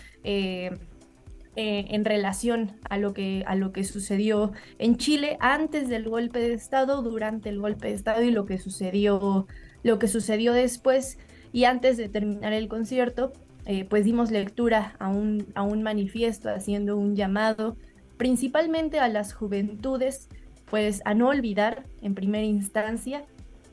eh, 1.54 1.84
en 1.90 2.06
relación 2.06 2.72
a 2.88 2.96
lo, 2.96 3.12
que, 3.12 3.44
a 3.46 3.54
lo 3.56 3.72
que 3.72 3.84
sucedió 3.84 4.52
en 4.78 4.96
Chile 4.96 5.36
antes 5.38 5.90
del 5.90 6.08
golpe 6.08 6.38
de 6.38 6.54
Estado, 6.54 7.02
durante 7.02 7.50
el 7.50 7.60
golpe 7.60 7.88
de 7.88 7.94
Estado 7.94 8.22
y 8.22 8.30
lo 8.30 8.46
que 8.46 8.56
sucedió, 8.56 9.46
lo 9.82 9.98
que 9.98 10.08
sucedió 10.08 10.52
después. 10.52 11.18
Y 11.52 11.64
antes 11.64 11.96
de 11.96 12.08
terminar 12.08 12.52
el 12.52 12.68
concierto, 12.68 13.32
eh, 13.66 13.84
pues 13.84 14.04
dimos 14.04 14.30
lectura 14.30 14.96
a 14.98 15.08
un, 15.08 15.46
a 15.54 15.62
un 15.62 15.82
manifiesto 15.82 16.48
haciendo 16.48 16.96
un 16.96 17.14
llamado 17.14 17.76
principalmente 18.16 19.00
a 19.00 19.08
las 19.08 19.32
juventudes, 19.34 20.28
pues 20.70 21.02
a 21.04 21.12
no 21.12 21.28
olvidar 21.28 21.82
en 22.02 22.14
primera 22.14 22.44
instancia, 22.44 23.24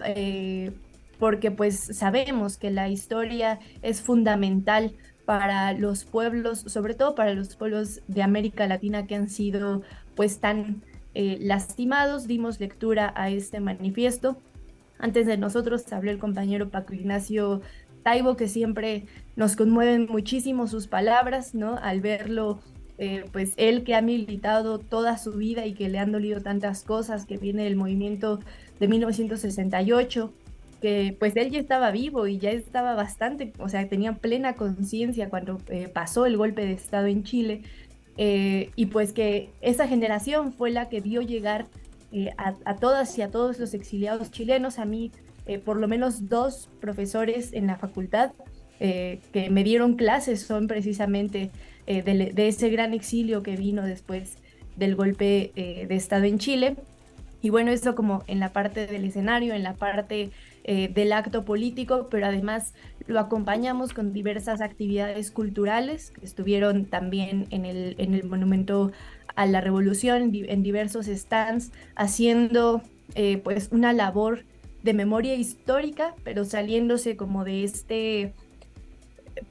eh, 0.04 0.72
porque 1.20 1.51
pues 1.51 1.80
sabemos 1.96 2.58
que 2.58 2.72
la 2.72 2.89
historia 2.89 3.60
es 3.82 4.01
fundamental 4.01 4.94
para 5.25 5.74
los 5.74 6.04
pueblos, 6.04 6.62
sobre 6.66 6.96
todo 6.96 7.13
para 7.13 7.36
los 7.36 7.56
pueblos 7.56 8.01
de 8.08 8.24
América 8.24 8.66
Latina 8.66 9.06
que 9.06 9.13
han 9.13 9.30
sido 9.30 9.84
pues 10.16 10.39
tan 10.39 10.82
eh, 11.13 11.38
lastimados. 11.42 12.25
Dimos 12.25 12.60
lectura 12.60 13.13
a 13.16 13.30
este 13.30 13.60
manifiesto. 13.60 14.38
Antes 15.00 15.25
de 15.25 15.38
nosotros 15.38 15.91
habló 15.91 16.12
el 16.12 16.20
compañero 16.20 16.70
Paco 16.70 16.94
Ignacio 16.94 17.62
Taibo, 18.03 18.36
que 18.36 18.48
siempre 18.48 19.06
nos 19.36 19.56
conmueven 19.56 20.08
muchísimo 20.10 20.68
sus 20.68 20.88
palabras, 20.88 21.56
¿no? 21.56 21.77
Al 21.77 22.01
verlo, 22.01 22.60
eh, 22.98 23.25
pues 23.32 23.53
él 23.56 23.84
que 23.84 23.96
ha 23.96 24.01
militado 24.01 24.77
toda 24.77 25.18
su 25.18 25.34
vida 25.34 25.65
y 25.65 25.74
que 25.74 25.88
le 25.88 26.00
han 26.00 26.12
dolido 26.12 26.41
tantas 26.41 26.84
cosas, 26.84 27.25
que 27.25 27.38
viene 27.38 27.63
del 27.63 27.77
movimiento 27.77 28.39
de 28.79 28.88
1968, 28.89 30.34
que 30.82 31.15
pues 31.18 31.36
él 31.38 31.50
ya 31.50 31.60
estaba 31.60 31.91
vivo 31.91 32.27
y 32.27 32.38
ya 32.38 32.51
estaba 32.51 32.96
bastante, 32.96 33.53
o 33.58 33.70
sea, 33.70 33.88
tenía 33.88 34.13
plena 34.13 34.53
conciencia 34.56 35.29
cuando 35.29 35.60
eh, 35.70 35.88
pasó 35.88 36.25
el 36.25 36.38
golpe 36.38 36.65
de 36.65 36.74
Estado 36.74 37.08
en 37.08 37.24
Chile, 37.24 37.63
eh, 38.18 38.72
y 38.75 38.88
pues 38.88 39.13
que 39.13 39.50
esa 39.62 39.88
generación 39.88 40.51
fue 40.51 40.72
la 40.72 40.89
que 40.89 41.00
vio 41.00 41.22
llegar 41.22 41.68
eh, 42.12 42.32
a, 42.38 42.75
todas 42.75 43.18
y 43.18 43.22
a 43.22 43.32
todos 43.32 43.60
los 43.60 43.74
exiliados 43.74 44.32
chilenos, 44.32 44.80
a 44.80 44.86
mí 44.86 45.12
por 45.66 45.78
lo 45.78 45.88
menos 45.88 46.30
dos 46.30 46.70
profesores 46.80 47.54
en 47.54 47.66
la 47.66 47.75
facultad 47.75 48.34
que 48.78 49.48
me 49.50 49.63
dieron 49.63 49.96
clases 49.96 50.44
son 50.44 50.68
precisamente 50.68 51.50
de, 51.88 52.04
de, 52.04 52.48
ese 52.48 52.70
gran 52.70 52.94
exilio 52.94 53.42
que 53.42 53.56
vino 53.56 53.82
después 53.82 54.36
del 54.78 54.96
golpe 54.96 55.51
de 55.56 55.96
Estado 55.96 56.25
en 56.25 56.38
Chile. 56.38 56.75
Y 57.42 57.50
bueno, 57.50 57.72
eso 57.72 57.96
como 57.96 58.24
en 58.28 58.39
la 58.39 58.54
parte 58.54 58.86
del 58.86 59.06
escenario, 59.06 59.56
en 59.56 59.63
la 59.63 59.74
parte 59.74 60.30
eh, 60.72 60.88
del 60.88 61.13
acto 61.13 61.46
político, 61.46 62.10
pero 62.12 62.28
además 62.28 62.74
lo 63.08 63.20
acompañamos 63.20 63.94
con 63.94 64.13
diversas 64.13 64.62
actividades 64.62 65.32
culturales 65.32 66.12
que 66.12 66.25
estuvieron 66.25 66.86
también 66.86 67.48
en 67.50 67.66
el, 67.66 67.96
en 67.98 68.13
el 68.13 68.25
Monumento 68.25 68.92
a 69.39 69.46
la 69.46 69.62
Revolución, 69.62 70.34
en 70.34 70.63
diversos 70.63 71.05
stands, 71.05 71.72
haciendo 71.96 72.81
eh, 73.15 73.38
pues 73.38 73.69
una 73.72 73.93
labor 73.93 74.43
de 74.84 74.93
memoria 74.93 75.34
histórica, 75.36 76.13
pero 76.25 76.43
saliéndose 76.43 77.15
como 77.15 77.46
de 77.46 77.63
este 77.63 78.34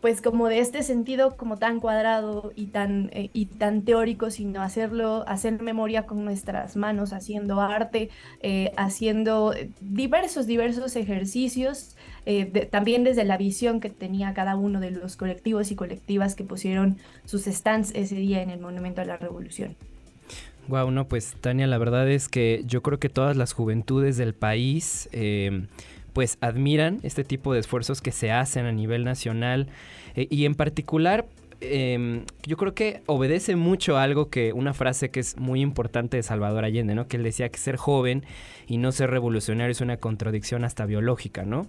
pues 0.01 0.23
como 0.23 0.49
de 0.49 0.61
este 0.61 0.83
sentido 0.83 1.37
como 1.37 1.57
tan 1.57 1.81
cuadrado 1.81 2.53
y 2.55 2.67
tan, 2.67 3.11
eh, 3.13 3.31
y 3.33 3.47
tan 3.47 3.83
teórico, 3.83 4.31
sino 4.31 4.63
hacerlo, 4.63 5.25
hacer 5.27 5.61
memoria 5.63 6.07
con 6.07 6.25
nuestras 6.25 6.77
manos, 6.77 7.13
haciendo 7.13 7.61
arte, 7.61 8.11
eh, 8.41 8.73
haciendo 8.77 9.55
diversos, 9.81 10.47
diversos 10.47 10.97
ejercicios, 10.97 11.97
eh, 12.27 12.69
también 12.71 13.05
desde 13.05 13.25
la 13.25 13.37
visión 13.37 13.81
que 13.81 13.91
tenía 13.91 14.35
cada 14.35 14.57
uno 14.57 14.81
de 14.81 14.91
los 14.91 15.17
colectivos 15.17 15.71
y 15.71 15.77
colectivas 15.77 16.35
que 16.35 16.45
pusieron 16.45 16.99
sus 17.25 17.45
stands 17.45 17.93
ese 17.95 18.17
día 18.17 18.43
en 18.43 18.51
el 18.51 18.61
Monumento 18.61 19.01
a 19.01 19.05
la 19.05 19.17
Revolución. 19.17 19.77
Wow, 20.69 20.91
no, 20.91 21.09
pues 21.09 21.35
Tania, 21.41 21.67
la 21.67 21.79
verdad 21.79 22.11
es 22.11 22.29
que 22.29 22.63
yo 22.67 22.83
creo 22.83 22.99
que 22.99 23.09
todas 23.09 23.39
las 23.39 23.55
juventudes 23.55 24.19
del 24.19 24.35
país 24.35 25.09
pues 26.13 26.39
admiran 26.41 26.99
este 27.03 27.25
tipo 27.25 27.53
de 27.53 27.61
esfuerzos 27.61 28.01
que 28.01 28.13
se 28.13 28.33
hacen 28.33 28.67
a 28.67 28.73
nivel 28.73 29.05
nacional 29.05 29.69
eh, 30.15 30.27
y 30.31 30.45
en 30.45 30.55
particular 30.55 31.27
em, 31.61 32.25
yo 32.47 32.57
creo 32.57 32.75
que 32.75 33.03
obedece 33.07 33.57
mucho 33.57 33.97
a 33.97 34.03
algo 34.03 34.31
que 34.31 34.53
una 34.53 34.75
frase 34.75 35.11
que 35.11 35.21
es 35.21 35.37
muy 35.37 35.61
importante 35.61 36.17
de 36.17 36.23
Salvador 36.23 36.65
Allende, 36.65 36.95
¿no? 36.95 37.09
Que 37.09 37.17
él 37.17 37.23
decía 37.23 37.49
que 37.49 37.59
ser 37.59 37.77
joven 37.77 38.25
y 38.67 38.77
no 38.77 38.93
ser 38.93 39.11
revolucionario 39.11 39.73
es 39.73 39.81
una 39.81 39.97
contradicción 39.97 40.65
hasta 40.65 40.87
biológica, 40.87 41.45
¿no? 41.45 41.67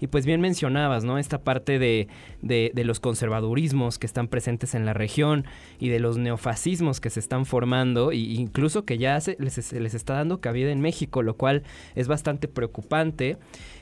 Y 0.00 0.08
pues 0.08 0.26
bien 0.26 0.40
mencionabas, 0.40 1.04
¿no? 1.04 1.18
Esta 1.18 1.42
parte 1.42 1.78
de, 1.78 2.08
de, 2.42 2.84
los 2.84 3.00
conservadurismos 3.00 3.98
que 3.98 4.06
están 4.06 4.28
presentes 4.28 4.74
en 4.74 4.84
la 4.84 4.92
región 4.92 5.46
y 5.78 5.88
de 5.88 6.00
los 6.00 6.18
neofascismos 6.18 7.00
que 7.00 7.10
se 7.10 7.20
están 7.20 7.46
formando 7.46 8.12
e 8.12 8.16
incluso 8.16 8.84
que 8.84 8.98
ya 8.98 9.20
se, 9.20 9.36
les, 9.38 9.58
está 9.72 10.14
dando 10.14 10.40
cabida 10.40 10.70
en 10.70 10.80
México, 10.80 11.22
lo 11.22 11.36
cual 11.36 11.62
es 11.94 12.08
bastante 12.08 12.48
preocupante 12.48 13.38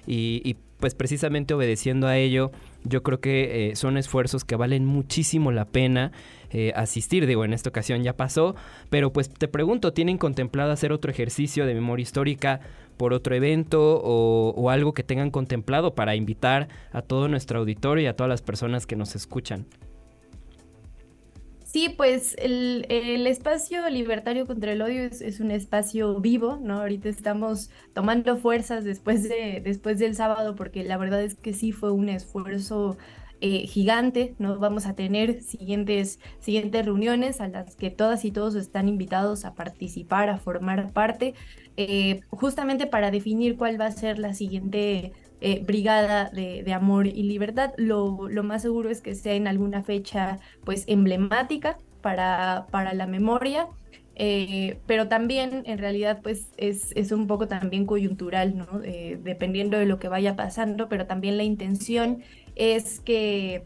y, 0.06 0.56
pues 0.80 0.94
precisamente 0.94 1.54
obedeciendo 1.54 2.06
a 2.06 2.16
ello, 2.16 2.50
yo 2.84 3.02
creo 3.02 3.20
que 3.20 3.70
eh, 3.70 3.76
son 3.76 3.96
esfuerzos 3.96 4.44
que 4.44 4.56
valen 4.56 4.86
muchísimo 4.86 5.52
la 5.52 5.66
pena 5.66 6.12
eh, 6.50 6.72
asistir. 6.74 7.26
Digo, 7.26 7.44
en 7.44 7.52
esta 7.52 7.70
ocasión 7.70 8.02
ya 8.02 8.16
pasó, 8.16 8.56
pero 8.88 9.12
pues 9.12 9.28
te 9.28 9.48
pregunto, 9.48 9.92
¿tienen 9.92 10.18
contemplado 10.18 10.72
hacer 10.72 10.92
otro 10.92 11.10
ejercicio 11.10 11.66
de 11.66 11.74
memoria 11.74 12.02
histórica 12.02 12.60
por 12.96 13.12
otro 13.12 13.34
evento 13.34 14.00
o, 14.02 14.50
o 14.56 14.70
algo 14.70 14.92
que 14.92 15.04
tengan 15.04 15.30
contemplado 15.30 15.94
para 15.94 16.16
invitar 16.16 16.68
a 16.92 17.02
todo 17.02 17.28
nuestro 17.28 17.60
auditorio 17.60 18.04
y 18.04 18.06
a 18.06 18.16
todas 18.16 18.28
las 18.28 18.42
personas 18.42 18.86
que 18.86 18.96
nos 18.96 19.14
escuchan? 19.14 19.66
Sí, 21.72 21.88
pues 21.88 22.34
el, 22.38 22.84
espacio 23.28 23.88
libertario 23.90 24.44
contra 24.44 24.72
el 24.72 24.82
odio 24.82 25.04
es, 25.04 25.38
un 25.38 25.52
espacio 25.52 26.20
vivo, 26.20 26.58
¿no? 26.60 26.80
Ahorita 26.80 27.08
estamos 27.08 27.70
tomando 27.92 28.36
fuerzas 28.36 28.82
después, 28.82 29.22
de, 29.28 29.60
después 29.64 30.00
del 30.00 30.16
sábado 30.16 30.56
porque 30.56 30.82
la 30.82 30.96
verdad 30.96 31.22
es 31.22 31.36
que 31.36 31.52
sí 31.52 31.70
fue 31.70 31.92
un 31.92 32.08
esfuerzo 32.08 32.98
eh, 33.40 33.68
gigante, 33.68 34.34
¿no? 34.40 34.58
Vamos 34.58 34.84
a 34.86 34.96
tener 34.96 35.42
siguientes, 35.42 36.18
siguientes 36.40 36.84
reuniones 36.84 37.40
a 37.40 37.46
las 37.46 37.76
que 37.76 37.90
todas 37.90 38.24
y 38.24 38.32
todos 38.32 38.56
están 38.56 38.88
invitados 38.88 39.44
a 39.44 39.54
participar, 39.54 40.28
a 40.28 40.38
formar 40.38 40.92
parte, 40.92 41.34
eh, 41.76 42.20
justamente 42.30 42.88
para 42.88 43.12
definir 43.12 43.56
cuál 43.56 43.80
va 43.80 43.86
a 43.86 43.92
ser 43.92 44.18
la 44.18 44.34
siguiente 44.34 45.12
eh, 45.40 45.62
brigada 45.64 46.30
de, 46.30 46.72
amor 46.72 47.06
y 47.06 47.22
libertad. 47.22 47.72
Lo, 47.76 48.28
más 48.42 48.62
seguro 48.62 48.90
es 48.90 49.00
que 49.00 49.14
sea 49.14 49.34
en 49.34 49.46
alguna 49.46 49.82
fecha 49.82 50.38
pues 50.64 50.84
emblemática 50.86 51.78
para, 52.02 52.66
para 52.70 52.94
la 52.94 53.06
memoria. 53.06 53.66
Eh, 54.16 54.78
pero 54.86 55.08
también 55.08 55.62
en 55.64 55.78
realidad 55.78 56.20
pues 56.22 56.48
es, 56.58 56.92
es 56.94 57.10
un 57.10 57.26
poco 57.26 57.48
también 57.48 57.86
coyuntural, 57.86 58.54
¿no? 58.54 58.82
Eh, 58.84 59.18
dependiendo 59.22 59.78
de 59.78 59.86
lo 59.86 59.98
que 59.98 60.08
vaya 60.08 60.36
pasando, 60.36 60.90
pero 60.90 61.06
también 61.06 61.38
la 61.38 61.42
intención 61.42 62.22
es 62.54 63.00
que 63.00 63.62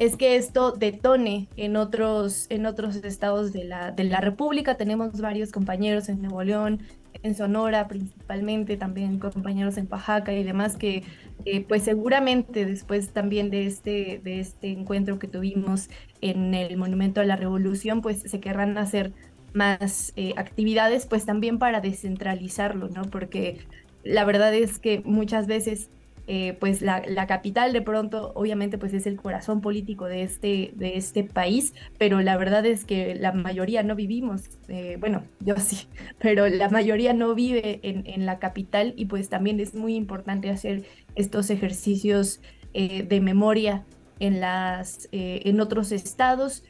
es 0.00 0.16
que 0.16 0.34
esto 0.34 0.72
detone 0.72 1.46
en 1.56 1.76
otros, 1.76 2.46
en 2.48 2.66
otros 2.66 2.96
estados 2.96 3.52
de 3.52 3.62
la, 3.64 3.92
de 3.92 4.02
la 4.02 4.20
República. 4.20 4.76
Tenemos 4.76 5.20
varios 5.20 5.52
compañeros 5.52 6.08
en 6.08 6.20
Nuevo 6.20 6.42
León, 6.42 6.80
en 7.22 7.34
Sonora 7.34 7.88
principalmente, 7.88 8.76
también 8.76 9.18
compañeros 9.18 9.76
en 9.76 9.88
Oaxaca 9.90 10.32
y 10.32 10.42
demás, 10.42 10.76
que 10.76 11.02
eh, 11.44 11.60
pues 11.62 11.82
seguramente 11.82 12.66
después 12.66 13.10
también 13.10 13.50
de 13.50 13.66
este, 13.66 14.20
de 14.22 14.40
este 14.40 14.70
encuentro 14.70 15.18
que 15.18 15.28
tuvimos 15.28 15.88
en 16.20 16.54
el 16.54 16.76
Monumento 16.76 17.20
a 17.20 17.24
la 17.24 17.36
Revolución, 17.36 18.02
pues 18.02 18.22
se 18.22 18.40
querrán 18.40 18.76
hacer 18.78 19.12
más 19.52 20.12
eh, 20.16 20.34
actividades, 20.36 21.06
pues 21.06 21.24
también 21.24 21.58
para 21.58 21.80
descentralizarlo, 21.80 22.88
¿no? 22.88 23.02
Porque 23.02 23.58
la 24.02 24.24
verdad 24.24 24.52
es 24.52 24.78
que 24.78 25.00
muchas 25.04 25.46
veces 25.46 25.90
eh, 26.26 26.56
pues 26.58 26.80
la, 26.80 27.02
capital 27.26 27.74
de 27.74 27.82
pronto 27.82 28.32
obviamente 28.34 28.78
pues 28.78 28.94
es 28.94 29.06
el 29.06 29.16
corazón 29.16 29.60
político 29.60 30.06
de 30.06 30.22
este, 30.22 30.72
de 30.74 30.96
este 30.96 31.22
país, 31.22 31.74
pero 31.98 32.22
la 32.22 32.38
verdad 32.38 32.64
es 32.64 32.86
que 32.86 33.14
la 33.14 33.32
mayoría 33.32 33.82
no 33.82 33.94
vivimos, 33.94 34.58
eh, 34.68 34.96
bueno, 34.98 35.24
yo 35.40 35.56
sí, 35.56 35.86
pero 36.18 36.48
la 36.48 36.70
mayoría 36.70 37.12
no 37.12 37.34
vive 37.34 37.80
en, 37.82 38.06
en, 38.06 38.24
la 38.24 38.38
capital 38.38 38.94
y 38.96 39.04
pues 39.04 39.28
también 39.28 39.60
es 39.60 39.74
muy 39.74 39.96
importante 39.96 40.48
hacer 40.48 40.84
estos 41.14 41.50
ejercicios 41.50 42.40
eh, 42.72 43.02
de 43.02 43.20
memoria 43.20 43.84
en, 44.18 44.40
las, 44.40 45.08
en 45.12 45.60
otros 45.60 45.92
estados, 45.92 46.64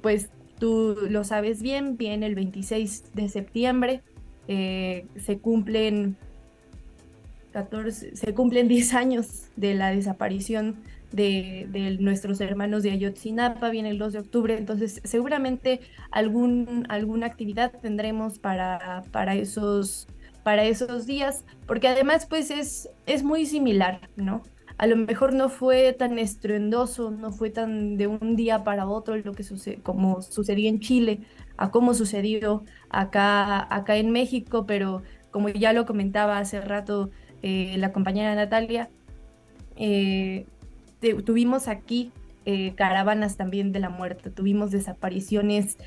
pues 0.00 0.30
tú 0.58 0.96
lo 1.08 1.22
sabes 1.24 1.62
bien, 1.62 1.96
viene 1.96 2.26
el 2.26 2.34
26 2.34 3.12
de 3.14 3.28
septiembre, 3.28 4.02
se 4.48 5.38
cumplen 5.40 6.16
se 7.90 8.34
cumplen 8.34 8.68
10 8.68 8.94
años 8.94 9.46
de 9.56 9.74
la 9.74 9.90
desaparición 9.90 10.76
de, 11.12 11.96
nuestros 12.00 12.40
hermanos 12.40 12.82
de 12.82 12.90
Ayotzinapa, 12.90 13.70
viene 13.70 13.90
el 13.90 13.98
2 13.98 14.12
de 14.12 14.18
octubre, 14.18 14.56
entonces 14.56 15.00
seguramente 15.04 15.80
algún, 16.10 16.84
alguna 16.88 17.26
actividad 17.26 17.72
tendremos 17.80 18.38
para, 18.38 19.02
para, 19.12 19.34
esos, 19.34 20.08
para 20.42 20.64
esos 20.64 21.06
días, 21.06 21.44
porque 21.66 21.88
además 21.88 22.26
pues 22.26 22.50
es, 22.50 22.90
es 23.06 23.22
muy 23.22 23.46
similar, 23.46 24.08
¿no? 24.16 24.42
A 24.78 24.86
lo 24.86 24.96
mejor 24.96 25.32
no 25.32 25.48
fue 25.48 25.94
tan 25.94 26.18
estruendoso, 26.18 27.10
no 27.10 27.32
fue 27.32 27.48
tan 27.48 27.96
de 27.96 28.08
un 28.08 28.36
día 28.36 28.62
para 28.62 28.86
otro 28.86 29.16
lo 29.16 29.32
que 29.32 29.42
sucede, 29.42 29.80
como 29.82 30.20
sucedió 30.20 30.68
en 30.68 30.80
Chile, 30.80 31.20
a 31.56 31.70
cómo 31.70 31.94
sucedió 31.94 32.62
acá, 32.90 33.74
acá 33.74 33.96
en 33.96 34.10
México, 34.10 34.66
pero 34.66 35.02
como 35.30 35.48
ya 35.48 35.72
lo 35.72 35.86
comentaba 35.86 36.38
hace 36.38 36.60
rato, 36.60 37.10
eh, 37.42 37.76
la 37.78 37.92
compañera 37.92 38.34
Natalia, 38.34 38.88
eh, 39.76 40.46
tuvimos 41.24 41.68
aquí 41.68 42.12
eh, 42.44 42.74
caravanas 42.74 43.36
también 43.36 43.72
de 43.72 43.80
la 43.80 43.90
muerte, 43.90 44.30
tuvimos 44.30 44.70
desapariciones 44.70 45.78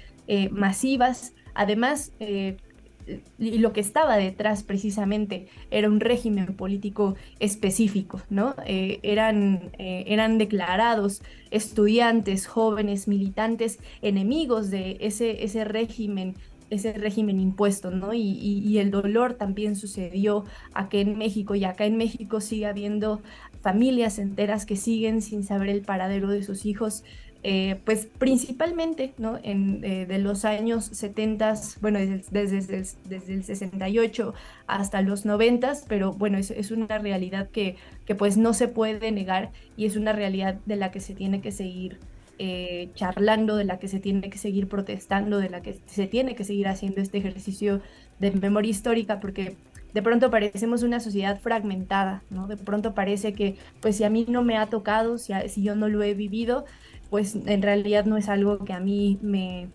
masivas, 0.51 1.34
además, 1.56 2.12
y 2.20 3.58
lo 3.58 3.74
que 3.74 3.79
estaba 3.79 4.15
detrás 4.15 4.62
precisamente 4.62 5.48
era 5.72 5.89
un 5.89 6.00
régimen 6.00 6.53
político 6.53 7.15
específico, 7.39 8.22
¿no? 8.29 8.53
eran, 8.68 9.72
eran 9.79 10.38
declarados 10.38 11.24
estudiantes, 11.50 12.46
jóvenes, 12.46 13.08
militantes, 13.08 13.79
enemigos 14.03 14.70
de 14.70 14.98
ese, 15.00 15.44
ese 15.44 15.63
régimen 15.63 16.36
ese 16.69 16.93
régimen 16.93 17.39
impuesto, 17.39 17.91
¿no? 17.91 18.13
Y, 18.13 18.77
el 18.79 18.91
dolor 18.91 19.33
también 19.33 19.75
sucedió 19.75 20.45
aquí 20.73 20.99
en 20.99 21.17
México 21.17 21.55
y 21.55 21.65
acá 21.65 21.85
en 21.85 21.97
México 21.97 22.39
sigue 22.39 22.65
habiendo 22.65 23.21
familias 23.61 24.19
enteras 24.19 24.65
que 24.65 24.75
siguen 24.77 25.21
sin 25.21 25.43
saber 25.43 25.69
el 25.69 25.81
paradero 25.81 26.29
de 26.29 26.43
sus 26.43 26.65
hijos, 26.65 27.03
eh, 27.43 27.79
pues 27.85 28.07
principalmente, 28.17 29.13
¿no? 29.17 29.39
En, 29.43 29.83
eh, 29.83 30.05
de 30.05 30.19
los 30.19 30.45
años 30.45 30.85
70, 30.85 31.55
bueno, 31.81 31.99
desde, 31.99 32.47
desde, 32.47 33.33
el 33.33 33.43
68 33.43 34.33
hasta 34.67 35.01
los 35.01 35.25
90, 35.25 35.73
pero 35.88 36.13
bueno, 36.13 36.38
es, 36.38 36.51
es 36.51 36.71
una 36.71 36.97
realidad 36.99 37.49
que, 37.49 37.75
que 38.05 38.15
pues 38.15 38.38
no 38.38 38.53
se 38.53 38.67
puede 38.67 39.11
negar 39.11 39.51
y 39.75 39.85
es 39.85 39.95
una 39.95 40.13
realidad 40.13 40.59
de 40.65 40.75
la 40.75 40.91
que 40.91 40.99
se 40.99 41.15
tiene 41.15 41.41
que 41.41 41.51
seguir 41.51 41.99
eh, 42.39 42.89
charlando, 42.96 43.55
de 43.55 43.65
la 43.65 43.79
que 43.79 43.88
se 43.88 44.00
tiene 44.00 44.29
que 44.29 44.38
seguir 44.38 44.67
protestando, 44.67 45.39
de 45.39 45.50
la 45.50 45.62
que 45.62 45.77
se 45.86 46.08
tiene 46.08 46.36
que 46.36 46.43
seguir 46.43 46.67
haciendo 46.67 47.01
este 47.01 47.17
ejercicio 47.17 47.81
de 48.19 48.31
memoria 48.31 48.72
histórica, 48.72 49.19
porque 49.19 49.55
de 49.93 50.01
pronto 50.01 50.31
parecemos 50.31 50.84
una 50.84 51.00
sociedad 51.00 51.39
fragmentada, 51.39 52.24
¿no? 52.29 52.48
De 52.48 52.58
pronto 52.58 52.93
parece 52.93 53.34
que, 53.34 53.58
pues 53.81 53.98
si 53.98 54.03
a 54.03 54.10
mí 54.10 54.25
no 54.27 54.43
me 54.43 54.58
ha 54.58 54.67
tocado, 54.67 55.17
si, 55.17 55.34
si 55.50 55.63
yo 55.63 55.75
no 55.75 55.89
lo 55.89 56.01
he 56.01 56.13
vivido, 56.13 56.65
pues 57.10 57.36
en 57.36 57.62
realidad 57.62 58.05
no 58.05 58.17
es 58.17 58.29
algo 58.29 58.63
que 58.65 58.74
a 58.74 58.79
mí 58.79 59.19
me, 59.22 59.67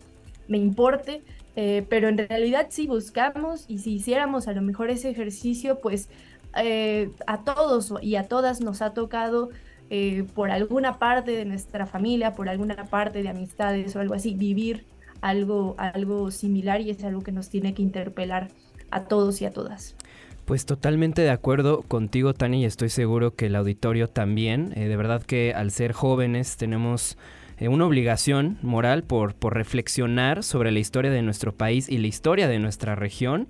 me 0.49 0.59
importe, 0.59 1.23
eh, 1.57 1.85
pero 1.89 2.09
en 2.09 2.19
realidad 2.19 2.69
si 2.71 2.87
buscamos 2.87 3.65
y 3.69 3.79
si 3.79 3.95
hiciéramos 3.95 4.49
a 4.49 4.53
lo 4.53 4.63
mejor 4.63 4.91
ese 4.91 5.11
ejercicio, 5.11 5.81
pues 5.81 6.09
eh, 6.57 7.11
a 7.27 7.43
todos 7.43 7.93
y 8.01 8.17
a 8.17 8.29
todas 8.29 8.61
nos 8.61 8.83
ha 8.83 8.95
tocado 8.95 9.51
eh, 9.91 10.25
por 10.35 10.51
alguna 10.51 10.99
parte 10.99 11.33
de 11.33 11.45
nuestra 11.45 11.87
familia, 11.87 12.33
por 12.33 12.49
alguna 12.49 12.85
parte 12.87 13.23
de 13.23 13.29
amistades 13.29 13.95
o 13.97 14.01
algo 14.01 14.15
así, 14.15 14.35
vivir 14.35 14.85
algo, 15.21 15.75
algo 15.79 16.31
similar 16.31 16.81
y 16.81 16.91
es 16.91 17.03
algo 17.05 17.23
que 17.23 17.33
nos 17.33 17.49
tiene 17.49 17.75
que 17.75 17.83
interpelar 17.83 18.49
a 18.91 19.05
todos 19.05 19.41
y 19.43 19.47
a 19.47 19.51
todas. 19.51 19.97
Pues 20.45 20.67
totalmente 20.67 21.23
de 21.23 21.31
acuerdo 21.31 21.83
contigo, 21.83 22.35
Tani, 22.35 22.63
y 22.63 22.65
estoy 22.67 22.91
seguro 22.91 23.35
que 23.35 23.47
el 23.47 23.57
auditorio 23.57 24.09
también. 24.09 24.73
Eh, 24.77 24.89
de 24.89 24.97
verdad 24.97 25.23
que 25.23 25.55
al 25.55 25.71
ser 25.71 25.93
jóvenes 25.93 26.59
tenemos 26.59 27.17
eh, 27.59 27.69
una 27.69 27.87
obligación 27.87 28.59
moral 28.61 29.05
por, 29.05 29.35
por 29.35 29.55
reflexionar 29.55 30.43
sobre 30.43 30.71
la 30.71 30.81
historia 30.81 31.11
de 31.11 31.23
nuestro 31.23 31.53
país 31.53 31.89
y 31.89 31.99
la 31.99 32.09
historia 32.09 32.49
de 32.49 32.59
nuestra 32.59 32.95
región 32.95 33.49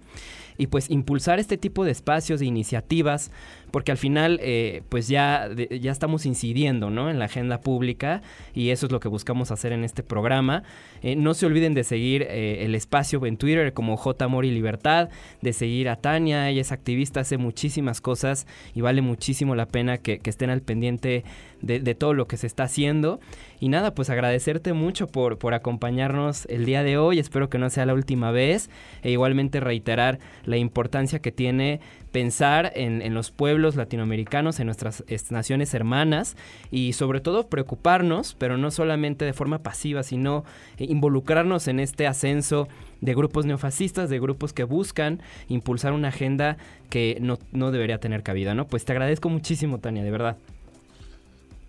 y 0.57 0.69
pues 0.69 0.91
impulsar 0.91 1.39
este 1.39 1.57
tipo 1.57 1.85
de 1.85 1.91
espacios, 1.91 2.41
de 2.41 2.47
iniciativas, 2.47 3.31
porque 3.75 3.91
al 3.91 3.99
final 3.99 4.39
eh, 4.41 4.83
pues 4.89 5.09
ya, 5.09 5.49
ya 5.69 5.91
estamos 5.91 6.27
incidiendo 6.27 6.91
¿no? 6.91 7.11
en 7.11 7.19
la 7.19 7.25
agenda 7.25 7.61
pública 7.61 8.23
y 8.55 8.71
eso 8.71 8.87
es 8.87 8.93
lo 8.93 9.01
que 9.01 9.09
buscamos 9.09 9.51
hacer 9.51 9.73
en 9.73 9.83
este 9.83 10.05
programa. 10.05 10.63
Eh, 11.03 11.17
no 11.17 11.35
se 11.35 11.45
olviden 11.47 11.75
de 11.75 11.83
seguir 11.83 12.23
eh, 12.23 12.65
el 12.65 12.77
espacio 12.77 13.27
en 13.27 13.37
Twitter 13.37 13.73
como 13.73 13.97
J 13.97 14.25
Amor 14.25 14.45
y 14.45 14.53
Libertad, 14.53 15.09
de 15.43 15.53
seguir 15.53 15.89
a 15.89 15.97
Tania, 15.97 16.49
ella 16.49 16.61
es 16.61 16.71
activista, 16.71 17.21
hace 17.21 17.37
muchísimas 17.37 18.01
cosas 18.01 18.47
y 18.75 18.81
vale 18.81 19.03
muchísimo 19.03 19.57
la 19.57 19.67
pena 19.67 19.99
que, 19.99 20.21
estén 20.25 20.51
al 20.51 20.63
pendiente 20.63 21.25
de, 21.61 21.95
todo 21.95 22.15
lo 22.15 22.29
que 22.29 22.37
se 22.37 22.47
está 22.47 22.65
haciendo. 22.65 23.19
Y 23.59 23.69
nada, 23.69 23.95
pues 23.95 24.09
agradecerte 24.09 24.73
mucho 24.73 25.09
por, 25.09 25.39
por 25.39 25.53
acompañarnos 25.55 26.47
el 26.47 26.65
día 26.65 26.83
de 26.83 26.97
hoy, 26.97 27.19
espero 27.19 27.49
que 27.49 27.59
no 27.59 27.71
sea 27.71 27.87
la 27.87 27.95
última 27.95 28.31
vez 28.31 28.71
e 29.03 29.11
igualmente 29.11 29.61
reiterar 29.61 30.19
la 30.45 30.57
importancia 30.57 31.21
que 31.21 31.33
tiene 31.33 31.81
pensar 32.13 32.73
en, 32.77 33.13
los 33.13 33.31
pueblos 33.31 33.75
latinoamericanos, 33.75 34.61
en 34.61 34.67
nuestras 34.67 35.05
naciones 35.31 35.75
hermanas 35.75 36.37
y 36.71 36.93
sobre 36.93 37.21
todo 37.21 37.49
preocuparnos, 37.49 38.37
pero 38.39 38.57
no 38.57 38.71
solamente 38.71 39.25
de 39.25 39.33
forma 39.33 39.59
pasiva, 39.59 40.03
sino 40.03 40.45
involucrarnos 40.79 41.67
en 41.67 41.81
este 41.81 42.07
ascenso 42.07 42.69
de 43.01 43.15
grupos 43.15 43.47
neofascistas, 43.47 44.11
de 44.11 44.21
grupos 44.21 44.53
que 44.53 44.65
buscan 44.65 45.21
impulsar 45.49 45.93
una 45.93 46.09
agenda 46.09 46.57
que 46.89 47.19
no, 47.21 47.39
no 47.53 47.73
debería 47.73 47.99
tener 47.99 48.23
cabida, 48.23 48.55
¿no? 48.55 48.67
Pues 48.67 48.85
te 48.85 48.93
agradezco 48.93 49.29
muchísimo, 49.29 49.79
Tania, 49.79 50.05
de 50.05 50.11
verdad. 50.11 50.37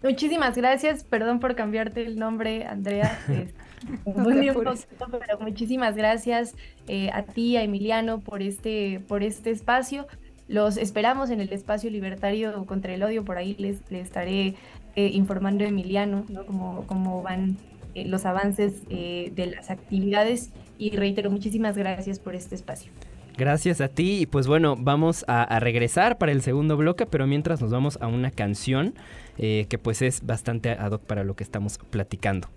Muchísimas 0.05 0.55
gracias, 0.55 1.03
perdón 1.03 1.39
por 1.39 1.55
cambiarte 1.55 2.05
el 2.05 2.19
nombre, 2.19 2.65
Andrea. 2.65 3.19
Muy 4.05 4.51
pero 4.51 5.39
muchísimas 5.39 5.95
gracias 5.95 6.53
eh, 6.87 7.09
a 7.11 7.23
ti, 7.23 7.57
a 7.57 7.63
Emiliano, 7.63 8.19
por 8.19 8.41
este, 8.41 9.01
por 9.07 9.23
este 9.23 9.49
espacio. 9.49 10.07
Los 10.47 10.77
esperamos 10.77 11.31
en 11.31 11.41
el 11.41 11.51
espacio 11.51 11.89
libertario 11.89 12.65
contra 12.67 12.93
el 12.93 13.01
odio, 13.01 13.25
por 13.25 13.37
ahí 13.37 13.55
les, 13.57 13.81
estaré 13.89 14.53
eh, 14.95 15.09
informando 15.11 15.65
a 15.65 15.67
Emiliano, 15.67 16.23
¿no? 16.29 16.45
Cómo, 16.45 17.21
van 17.23 17.57
eh, 17.95 18.05
los 18.05 18.25
avances 18.25 18.83
eh, 18.89 19.31
de 19.35 19.47
las 19.47 19.71
actividades 19.71 20.51
y 20.77 20.95
reitero, 20.95 21.31
muchísimas 21.31 21.75
gracias 21.77 22.19
por 22.19 22.35
este 22.35 22.53
espacio. 22.53 22.91
Gracias 23.37 23.81
a 23.81 23.89
ti 23.89 24.19
y 24.21 24.25
pues 24.27 24.47
bueno, 24.47 24.77
vamos 24.77 25.25
a, 25.27 25.59
regresar 25.59 26.17
para 26.17 26.31
el 26.31 26.41
segundo 26.41 26.77
bloque, 26.77 27.05
pero 27.05 27.27
mientras 27.27 27.59
nos 27.59 27.71
vamos 27.71 27.97
a 27.99 28.07
una 28.07 28.31
canción 28.31 28.93
que 29.37 29.79
pues 29.81 30.01
es 30.01 30.25
bastante 30.25 30.71
ad 30.71 30.91
hoc 30.91 31.03
para 31.03 31.23
lo 31.23 31.35
que 31.35 31.43
estamos 31.43 31.77
platicando. 31.77 32.49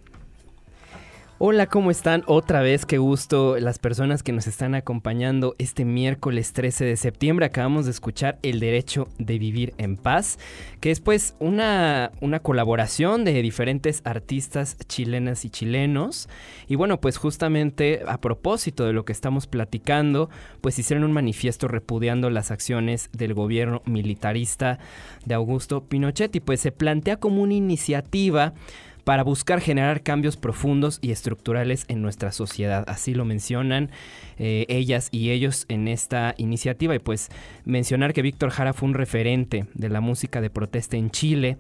Hola, 1.41 1.69
¿cómo 1.69 1.93
están? 1.93 2.25
Otra 2.27 2.63
vez, 2.63 2.85
qué 2.85 2.99
gusto 2.99 3.61
las 3.61 3.79
personas 3.79 4.25
que 4.25 4.33
nos 4.33 4.49
están 4.49 4.75
acompañando 4.75 5.55
este 5.59 5.85
miércoles 5.85 6.53
13 6.53 6.85
de 6.85 6.97
septiembre. 6.97 7.47
Acabamos 7.47 7.85
de 7.85 7.93
escuchar 7.93 8.41
El 8.43 8.59
Derecho 8.59 9.07
de 9.19 9.39
Vivir 9.39 9.73
en 9.79 9.97
Paz, 9.97 10.41
que 10.81 10.91
es 10.91 10.99
pues 10.99 11.37
una, 11.39 12.11
una 12.21 12.41
colaboración 12.41 13.25
de 13.25 13.41
diferentes 13.41 14.03
artistas 14.05 14.77
chilenas 14.89 15.45
y 15.45 15.51
chilenos. 15.51 16.29
Y 16.67 16.75
bueno, 16.75 17.01
pues 17.01 17.19
justamente 17.19 18.03
a 18.09 18.21
propósito 18.21 18.85
de 18.85 18.93
lo 18.93 19.05
que 19.05 19.13
estamos 19.13 19.47
platicando, 19.47 20.31
pues 20.61 20.77
hicieron 20.81 21.05
un 21.05 21.13
manifiesto 21.13 21.69
repudiando 21.69 22.31
las 22.31 22.51
acciones 22.51 23.11
del 23.13 23.35
gobierno 23.35 23.81
militarista 23.85 24.81
de 25.25 25.37
Augusto 25.37 25.85
Pinochet 25.85 26.35
y 26.35 26.41
pues 26.41 26.59
se 26.59 26.73
plantea 26.73 27.19
como 27.19 27.43
una 27.43 27.55
iniciativa 27.55 28.55
para 29.09 29.25
buscar 29.25 29.63
generar 29.63 30.03
cambios 30.03 30.37
profundos 30.37 30.99
y 31.01 31.13
estructurales 31.13 31.87
en 31.89 32.03
nuestra 32.03 32.31
sociedad. 32.31 32.85
Así 32.89 33.15
lo 33.15 33.25
mencionan 33.25 33.91
eh, 34.37 34.67
ellas 34.69 35.09
y 35.11 35.31
ellos 35.31 35.65
en 35.71 35.89
esta 35.89 36.35
iniciativa. 36.37 36.95
Y 36.95 36.99
pues 36.99 37.31
mencionar 37.65 38.13
que 38.13 38.21
Víctor 38.21 38.51
Jara 38.51 38.75
fue 38.75 38.87
un 38.87 38.93
referente 38.93 39.65
de 39.73 39.89
la 39.89 40.03
música 40.03 40.43
de 40.43 40.51
protesta 40.51 40.99
en 40.99 41.11
Chile 41.11 41.57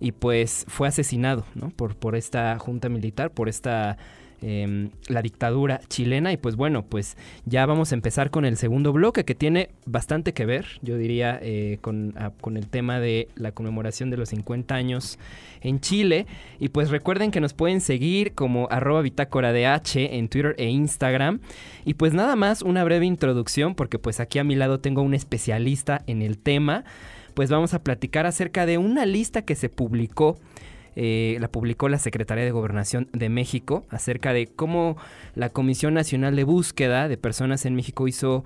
y 0.00 0.12
pues 0.12 0.64
fue 0.68 0.88
asesinado 0.88 1.44
por, 1.76 1.96
por 1.96 2.16
esta 2.16 2.58
junta 2.58 2.88
militar, 2.88 3.30
por 3.30 3.50
esta 3.50 3.98
em, 4.42 4.90
la 5.08 5.22
dictadura 5.22 5.80
chilena. 5.88 6.32
Y 6.32 6.36
pues 6.36 6.56
bueno, 6.56 6.84
pues 6.84 7.16
ya 7.44 7.66
vamos 7.66 7.92
a 7.92 7.94
empezar 7.94 8.30
con 8.30 8.44
el 8.44 8.56
segundo 8.56 8.92
bloque 8.92 9.24
que 9.24 9.34
tiene 9.34 9.70
bastante 9.84 10.32
que 10.32 10.46
ver, 10.46 10.66
yo 10.82 10.98
diría, 10.98 11.38
eh, 11.42 11.78
con, 11.80 12.14
con, 12.40 12.56
el 12.56 12.68
tema 12.68 13.00
de 13.00 13.28
la 13.36 13.52
conmemoración 13.52 14.10
de 14.10 14.16
los 14.16 14.30
50 14.30 14.74
años 14.74 15.18
en 15.60 15.80
Chile. 15.80 16.26
Y 16.58 16.68
pues 16.68 16.90
recuerden 16.90 17.30
que 17.30 17.40
nos 17.40 17.54
pueden 17.54 17.80
seguir 17.80 18.34
como 18.34 18.68
arroba 18.70 19.02
bitácora 19.02 19.52
de 19.52 19.66
H 19.66 20.16
en 20.16 20.28
Twitter 20.28 20.54
e 20.58 20.68
Instagram. 20.68 21.40
Y 21.84 21.94
pues 21.94 22.12
nada 22.12 22.36
más 22.36 22.62
una 22.62 22.84
breve 22.84 23.06
introducción 23.06 23.74
porque 23.74 23.98
pues 23.98 24.20
aquí 24.20 24.38
a 24.38 24.44
mi 24.44 24.54
lado 24.54 24.80
tengo 24.80 25.02
un 25.02 25.14
especialista 25.14 26.02
en 26.06 26.22
el 26.22 26.38
tema. 26.38 26.84
Pues 27.34 27.50
vamos 27.50 27.74
a 27.74 27.82
platicar 27.82 28.26
acerca 28.26 28.64
de 28.64 28.78
una 28.78 29.04
lista 29.04 29.42
que 29.42 29.54
se 29.54 29.68
publicó 29.68 30.38
eh, 30.98 31.36
la 31.40 31.48
publicó 31.48 31.90
la 31.90 31.98
Secretaría 31.98 32.44
de 32.44 32.50
Gobernación 32.50 33.10
de 33.12 33.28
México 33.28 33.84
acerca 33.90 34.32
de 34.32 34.46
cómo 34.46 34.96
la 35.34 35.50
Comisión 35.50 35.92
Nacional 35.92 36.34
de 36.36 36.44
Búsqueda 36.44 37.06
de 37.06 37.18
Personas 37.18 37.66
en 37.66 37.74
México 37.74 38.08
hizo, 38.08 38.44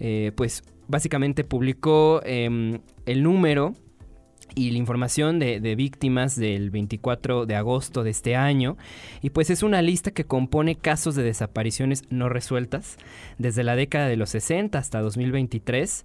eh, 0.00 0.32
pues 0.34 0.64
básicamente 0.88 1.44
publicó 1.44 2.20
em, 2.24 2.80
el 3.06 3.22
número 3.22 3.74
y 4.56 4.72
la 4.72 4.78
información 4.78 5.38
de, 5.38 5.60
de, 5.60 5.76
víctimas 5.76 6.36
del 6.36 6.70
24 6.70 7.46
de 7.46 7.54
agosto 7.54 8.02
de 8.02 8.10
este 8.10 8.34
año. 8.34 8.76
Y 9.22 9.30
pues 9.30 9.48
es 9.48 9.62
una 9.62 9.80
lista 9.80 10.10
que 10.10 10.24
compone 10.24 10.74
casos 10.74 11.14
de 11.14 11.22
desapariciones 11.22 12.02
no 12.10 12.28
resueltas 12.28 12.96
desde 13.38 13.62
la 13.62 13.76
década 13.76 14.08
de 14.08 14.16
los 14.16 14.30
60 14.30 14.76
hasta 14.76 15.00
2023 15.00 16.04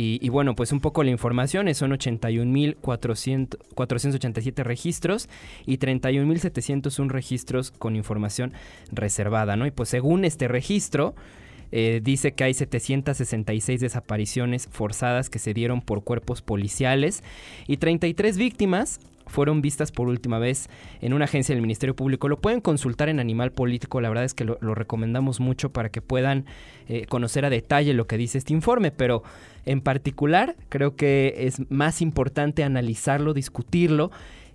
y, 0.00 0.28
bueno, 0.28 0.54
pues 0.54 0.70
un 0.70 0.78
poco 0.78 1.02
la 1.02 1.10
información, 1.10 1.74
son 1.74 1.90
81.487 1.90 4.62
registros 4.62 5.28
y 5.66 5.78
31.701 5.78 7.08
registros 7.08 7.72
con 7.72 7.96
información 7.96 8.52
reservada, 8.92 9.56
¿no? 9.56 9.66
Y 9.66 9.72
pues 9.72 9.88
según 9.88 10.24
este 10.24 10.46
registro, 10.46 11.16
eh, 11.72 12.00
dice 12.00 12.30
que 12.30 12.44
hay 12.44 12.54
766 12.54 13.80
desapariciones 13.80 14.68
forzadas 14.70 15.30
que 15.30 15.40
se 15.40 15.52
dieron 15.52 15.80
por 15.80 16.04
cuerpos 16.04 16.42
policiales 16.42 17.24
y 17.66 17.78
33 17.78 18.38
víctimas 18.38 19.00
fueron 19.28 19.62
vistas 19.62 19.92
por 19.92 20.08
última 20.08 20.38
vez 20.38 20.68
en 21.00 21.12
una 21.12 21.26
agencia 21.26 21.54
del 21.54 21.62
Ministerio 21.62 21.94
Público. 21.94 22.28
Lo 22.28 22.40
pueden 22.40 22.60
consultar 22.60 23.08
en 23.08 23.20
Animal 23.20 23.52
Político, 23.52 24.00
la 24.00 24.08
verdad 24.08 24.24
es 24.24 24.34
que 24.34 24.44
lo, 24.44 24.56
recomendamos 24.74 25.40
mucho 25.40 25.70
para 25.70 25.90
que 25.90 26.02
puedan 26.02 26.44
eh, 26.88 27.06
conocer 27.06 27.44
a 27.44 27.50
detalle 27.50 27.94
lo 27.94 28.06
que 28.06 28.16
dice 28.16 28.38
este 28.38 28.52
informe, 28.52 28.90
pero 28.90 29.22
en 29.64 29.80
particular 29.80 30.56
creo 30.68 30.96
que 30.96 31.34
es 31.38 31.70
más 31.70 32.02
importante 32.02 32.64
analizarlo, 32.64 33.34
discutirlo 33.34 34.10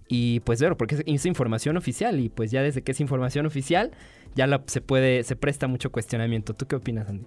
y 0.08 0.42
pues 0.42 0.62
ver, 0.62 0.76
porque 0.76 1.04
es, 1.06 1.26
información 1.26 1.78
oficial 1.78 2.20
y 2.20 2.30
pues 2.30 2.52
ya 2.52 2.62
desde 2.62 2.82
que 2.82 2.92
es 2.92 3.00
información 3.00 3.46
oficial 3.46 3.92
ya 4.36 4.62
se 4.66 4.82
puede, 4.82 5.24
se 5.24 5.36
presta 5.36 5.68
mucho 5.68 5.92
cuestionamiento. 5.92 6.54
¿Tú 6.54 6.66
qué 6.66 6.76
opinas, 6.76 7.08
Andy? 7.10 7.26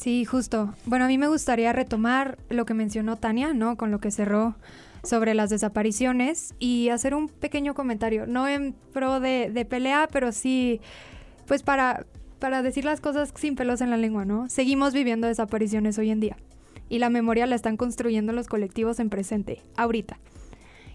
Sí, 0.00 0.24
justo. 0.24 0.72
Bueno, 0.86 1.04
a 1.04 1.08
mí 1.08 1.18
me 1.18 1.28
gustaría 1.28 1.74
retomar 1.74 2.38
lo 2.48 2.64
que 2.64 2.72
mencionó 2.72 3.16
Tania, 3.16 3.52
¿no? 3.52 3.76
Con 3.76 3.90
lo 3.90 4.00
que 4.00 4.10
cerró 4.10 4.54
sobre 5.04 5.34
las 5.34 5.50
desapariciones 5.50 6.54
y 6.58 6.88
hacer 6.88 7.14
un 7.14 7.28
pequeño 7.28 7.74
comentario, 7.74 8.26
no 8.26 8.48
en 8.48 8.74
pro 8.94 9.20
de, 9.20 9.66
pelea, 9.68 10.08
pero 10.10 10.32
sí, 10.32 10.80
pues 11.46 11.62
para, 11.62 12.06
para 12.38 12.62
decir 12.62 12.86
las 12.86 13.02
cosas 13.02 13.30
sin 13.36 13.56
pelos 13.56 13.82
en 13.82 13.90
la 13.90 13.98
lengua, 13.98 14.24
¿no? 14.24 14.48
Seguimos 14.48 14.94
viviendo 14.94 15.26
desapariciones 15.26 15.98
hoy 15.98 16.08
en 16.08 16.20
día 16.20 16.38
y 16.88 16.98
la 16.98 17.10
memoria 17.10 17.44
la 17.44 17.56
están 17.56 17.76
construyendo 17.76 18.32
los 18.32 18.48
colectivos 18.48 19.00
en 19.00 19.10
presente, 19.10 19.60
ahorita. 19.76 20.18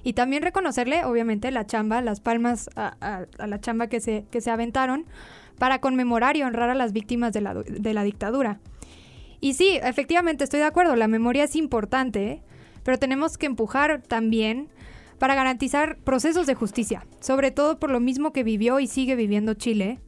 Y 0.01 0.13
también 0.13 0.41
reconocerle, 0.41 1.05
obviamente, 1.05 1.51
la 1.51 1.67
chamba, 1.67 2.01
las 2.01 2.21
palmas 2.21 2.71
a, 2.75 3.27
la 3.37 3.61
chamba 3.61 3.85
que 3.85 3.99
se, 3.99 4.25
que 4.31 4.41
se 4.41 4.49
aventaron 4.49 5.05
para 5.59 5.79
conmemorar 5.79 6.37
y 6.37 6.41
honrar 6.41 6.71
a 6.71 6.75
las 6.75 6.91
víctimas 6.91 7.33
de 7.33 7.41
la, 7.41 7.53
de 7.53 7.93
la 7.93 8.03
dictadura. 8.03 8.59
Y 9.39 9.53
sí, 9.53 9.79
efectivamente 9.81 10.43
estoy 10.43 10.59
de 10.59 10.65
acuerdo, 10.65 10.95
la 10.95 11.07
memoria 11.07 11.43
es 11.43 11.55
importante, 11.55 12.41
pero 12.83 12.97
tenemos 12.99 13.37
que 13.37 13.45
empujar 13.45 14.01
también 14.01 14.69
para 15.17 15.35
garantizar 15.35 15.97
procesos 15.97 16.47
de 16.47 16.55
justicia, 16.55 17.05
sobre 17.19 17.51
todo 17.51 17.79
por 17.79 17.89
lo 17.89 17.99
mismo 17.99 18.33
que 18.33 18.43
vivió 18.43 18.79
y 18.79 18.87
sigue 18.87 19.15
viviendo 19.15 19.53
Chile, 19.53 19.99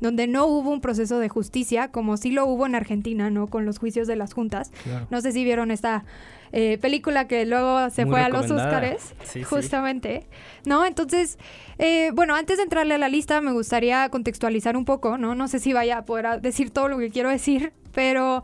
donde 0.00 0.26
no 0.26 0.46
hubo 0.46 0.70
un 0.70 0.80
proceso 0.80 1.18
de 1.18 1.28
justicia 1.28 1.90
como 1.90 2.16
sí 2.16 2.30
lo 2.30 2.46
hubo 2.46 2.66
en 2.66 2.74
Argentina, 2.74 3.30
¿no? 3.30 3.46
Con 3.46 3.64
los 3.64 3.78
juicios 3.78 4.06
de 4.06 4.16
las 4.16 4.34
juntas. 4.34 4.70
No 5.10 5.20
sé 5.20 5.32
si 5.32 5.42
vieron 5.42 5.70
esta 5.70 6.04
eh, 6.52 6.78
película 6.80 7.26
que 7.26 7.46
luego 7.46 7.88
se 7.90 8.06
fue 8.06 8.20
a 8.20 8.28
los 8.28 8.50
Óscares, 8.50 9.14
justamente, 9.48 10.26
¿no? 10.64 10.84
Entonces, 10.84 11.38
eh, 11.78 12.10
bueno, 12.14 12.34
antes 12.34 12.58
de 12.58 12.64
entrarle 12.64 12.94
a 12.94 12.98
la 12.98 13.08
lista, 13.08 13.40
me 13.40 13.52
gustaría 13.52 14.08
contextualizar 14.10 14.76
un 14.76 14.84
poco, 14.84 15.16
¿no? 15.16 15.34
No 15.34 15.48
sé 15.48 15.60
si 15.60 15.72
vaya 15.72 15.98
a 15.98 16.04
poder 16.04 16.40
decir 16.40 16.70
todo 16.70 16.88
lo 16.88 16.98
que 16.98 17.10
quiero 17.10 17.30
decir, 17.30 17.72
pero 17.92 18.42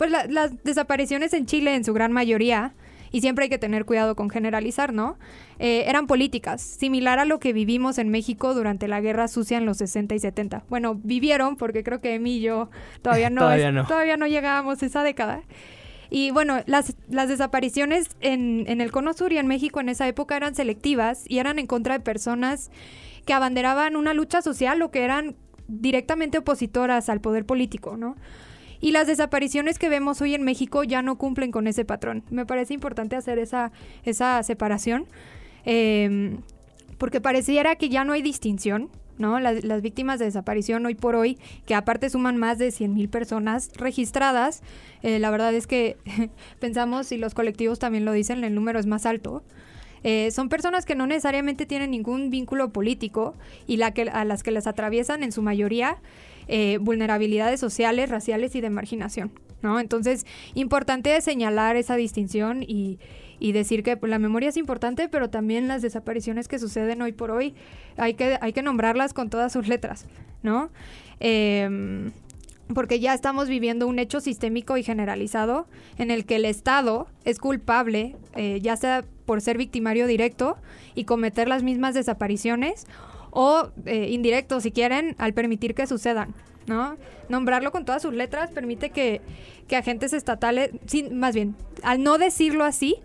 pues 0.00 0.10
las 0.10 0.64
desapariciones 0.64 1.34
en 1.34 1.44
Chile, 1.44 1.74
en 1.74 1.84
su 1.84 1.92
gran 1.92 2.10
mayoría, 2.10 2.72
y 3.12 3.20
siempre 3.20 3.42
hay 3.42 3.48
que 3.50 3.58
tener 3.58 3.84
cuidado 3.84 4.16
con 4.16 4.30
generalizar, 4.30 4.94
¿no? 4.94 5.18
Eh, 5.58 5.84
eran 5.88 6.06
políticas, 6.06 6.62
similar 6.62 7.18
a 7.18 7.26
lo 7.26 7.38
que 7.38 7.52
vivimos 7.52 7.98
en 7.98 8.08
México 8.08 8.54
durante 8.54 8.88
la 8.88 9.02
Guerra 9.02 9.28
Sucia 9.28 9.58
en 9.58 9.66
los 9.66 9.76
60 9.76 10.14
y 10.14 10.18
70. 10.18 10.64
Bueno, 10.70 10.94
vivieron, 10.94 11.56
porque 11.56 11.82
creo 11.84 12.00
que 12.00 12.14
Emi 12.14 12.36
y 12.36 12.40
yo 12.40 12.70
todavía 13.02 13.28
no, 13.30 13.40
todavía, 13.42 14.16
no. 14.16 14.26
llegábamos 14.26 14.82
a 14.82 14.86
esa 14.86 15.02
década. 15.02 15.42
Y 16.08 16.30
bueno, 16.30 16.62
las, 16.64 16.96
las 17.10 17.28
desapariciones 17.28 18.08
en, 18.22 18.64
en 18.68 18.80
el 18.80 18.92
Cono 18.92 19.12
Sur 19.12 19.34
y 19.34 19.36
en 19.36 19.48
México 19.48 19.80
en 19.80 19.90
esa 19.90 20.08
época 20.08 20.34
eran 20.34 20.54
selectivas 20.54 21.24
y 21.28 21.40
eran 21.40 21.58
en 21.58 21.66
contra 21.66 21.92
de 21.92 22.00
personas 22.00 22.70
que 23.26 23.34
abanderaban 23.34 23.96
una 23.96 24.14
lucha 24.14 24.40
social 24.40 24.80
o 24.80 24.90
que 24.90 25.02
eran 25.02 25.36
directamente 25.68 26.38
opositoras 26.38 27.10
al 27.10 27.20
poder 27.20 27.44
político, 27.44 27.98
¿no? 27.98 28.16
Y 28.80 28.92
las 28.92 29.06
desapariciones 29.06 29.78
que 29.78 29.88
vemos 29.88 30.20
hoy 30.20 30.34
en 30.34 30.42
México 30.42 30.84
ya 30.84 31.02
no 31.02 31.16
cumplen 31.16 31.50
con 31.50 31.66
ese 31.66 31.84
patrón. 31.84 32.22
Me 32.30 32.46
parece 32.46 32.74
importante 32.74 33.16
hacer 33.16 33.38
esa, 33.38 33.72
esa 34.04 34.42
separación, 34.42 35.06
em, 35.64 36.38
porque 36.98 37.20
pareciera 37.20 37.76
que 37.76 37.88
ya 37.88 38.04
no 38.04 38.12
hay 38.12 38.22
distinción. 38.22 38.88
¿no? 39.18 39.38
Las, 39.38 39.64
las, 39.64 39.82
víctimas 39.82 40.18
de 40.18 40.24
desaparición 40.24 40.86
hoy 40.86 40.94
por 40.94 41.14
hoy, 41.14 41.36
que 41.66 41.74
aparte 41.74 42.08
suman 42.08 42.38
más 42.38 42.56
de 42.56 42.68
100.000 42.68 43.10
personas 43.10 43.70
registradas, 43.76 44.62
eh, 45.02 45.18
la 45.18 45.30
verdad 45.30 45.52
es 45.52 45.66
que 45.66 45.98
pensamos, 46.58 47.12
y 47.12 47.18
los 47.18 47.34
colectivos 47.34 47.78
también 47.78 48.06
lo 48.06 48.12
dicen, 48.12 48.42
el 48.44 48.54
número 48.54 48.80
es 48.80 48.86
más 48.86 49.04
alto. 49.04 49.42
Eh, 50.02 50.30
son 50.30 50.48
personas 50.48 50.86
que 50.86 50.94
no 50.94 51.06
necesariamente 51.06 51.66
tienen 51.66 51.90
ningún 51.90 52.30
vínculo 52.30 52.72
político 52.72 53.34
y 53.66 53.76
la 53.76 53.92
que, 53.92 54.02
a 54.02 54.24
las 54.24 54.42
que 54.42 54.50
les 54.50 54.66
atraviesan 54.66 55.22
en 55.22 55.32
su 55.32 55.42
mayoría 55.42 55.98
eh, 56.52 56.78
vulnerabilidades 56.78 57.60
sociales, 57.60 58.10
raciales 58.10 58.56
y 58.56 58.60
de 58.60 58.70
marginación, 58.70 59.30
¿no? 59.62 59.78
Entonces, 59.78 60.26
importante 60.54 61.20
señalar 61.20 61.76
esa 61.76 61.94
distinción 61.94 62.64
y, 62.64 62.98
decir 63.38 63.84
que 63.84 63.96
la 64.02 64.18
memoria 64.18 64.48
es 64.48 64.56
importante, 64.56 65.08
pero 65.08 65.30
también 65.30 65.68
las 65.68 65.80
desapariciones 65.80 66.48
que 66.48 66.58
suceden 66.58 67.02
hoy 67.02 67.12
por 67.12 67.30
hoy 67.30 67.54
hay 67.96 68.14
que, 68.14 68.36
hay 68.40 68.52
que 68.52 68.62
nombrarlas 68.62 69.14
con 69.14 69.30
todas 69.30 69.52
sus 69.52 69.68
letras, 69.68 70.06
¿no? 70.42 70.70
Em, 71.20 72.10
porque 72.74 72.98
ya 72.98 73.14
estamos 73.14 73.48
viviendo 73.48 73.86
un 73.86 74.00
hecho 74.00 74.20
sistémico 74.20 74.76
y 74.76 74.82
generalizado 74.82 75.68
en 75.98 76.10
el 76.10 76.24
que 76.24 76.34
el 76.34 76.46
Estado 76.46 77.06
es 77.24 77.38
culpable, 77.38 78.16
eh, 78.34 78.58
ya 78.60 78.76
sea 78.76 79.04
por 79.24 79.40
ser 79.40 79.56
victimario 79.56 80.08
directo 80.08 80.56
y 80.96 81.04
cometer 81.04 81.46
las 81.46 81.62
mismas 81.62 81.94
desapariciones 81.94 82.86
o 83.30 83.70
eh, 83.86 84.08
indirecto, 84.10 84.60
si 84.60 84.72
quieren, 84.72 85.14
al 85.18 85.32
permitir 85.32 85.74
que 85.74 85.86
sucedan, 85.86 86.34
¿no? 86.66 86.96
Nombrarlo 87.28 87.72
con 87.72 87.84
todas 87.84 88.02
sus 88.02 88.14
letras 88.14 88.50
permite 88.50 88.90
que, 88.90 89.20
agentes 89.74 90.12
estatales, 90.12 90.70
sin, 90.86 91.18
más 91.18 91.34
bien, 91.34 91.54
al 91.84 92.02
no 92.02 92.18
decirlo 92.18 92.64
así, 92.64 92.96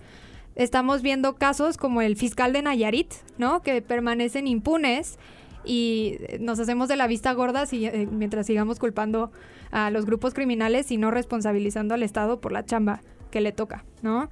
estamos 0.55 1.03
viendo 1.03 1.35
casos 1.35 1.77
como 1.77 2.01
el 2.01 2.15
fiscal 2.15 2.53
de 2.53 2.63
Nayarit, 2.63 3.13
¿no? 3.37 3.61
Que 3.61 3.81
permanecen 3.81 4.47
impunes 4.47 5.19
y 5.63 6.17
nos 6.39 6.59
hacemos 6.59 6.87
de 6.87 6.95
la 6.95 7.07
vista 7.07 7.33
gorda 7.33 7.65
si, 7.65 7.85
eh, 7.85 8.07
mientras 8.09 8.47
sigamos 8.47 8.79
culpando 8.79 9.31
a 9.71 9.91
los 9.91 10.05
grupos 10.05 10.33
criminales 10.33 10.89
y 10.91 10.97
no 10.97 11.11
responsabilizando 11.11 11.93
al 11.93 12.03
Estado 12.03 12.39
por 12.39 12.51
la 12.51 12.65
chamba 12.65 13.01
que 13.29 13.41
le 13.41 13.51
toca, 13.51 13.83
¿no? 14.01 14.29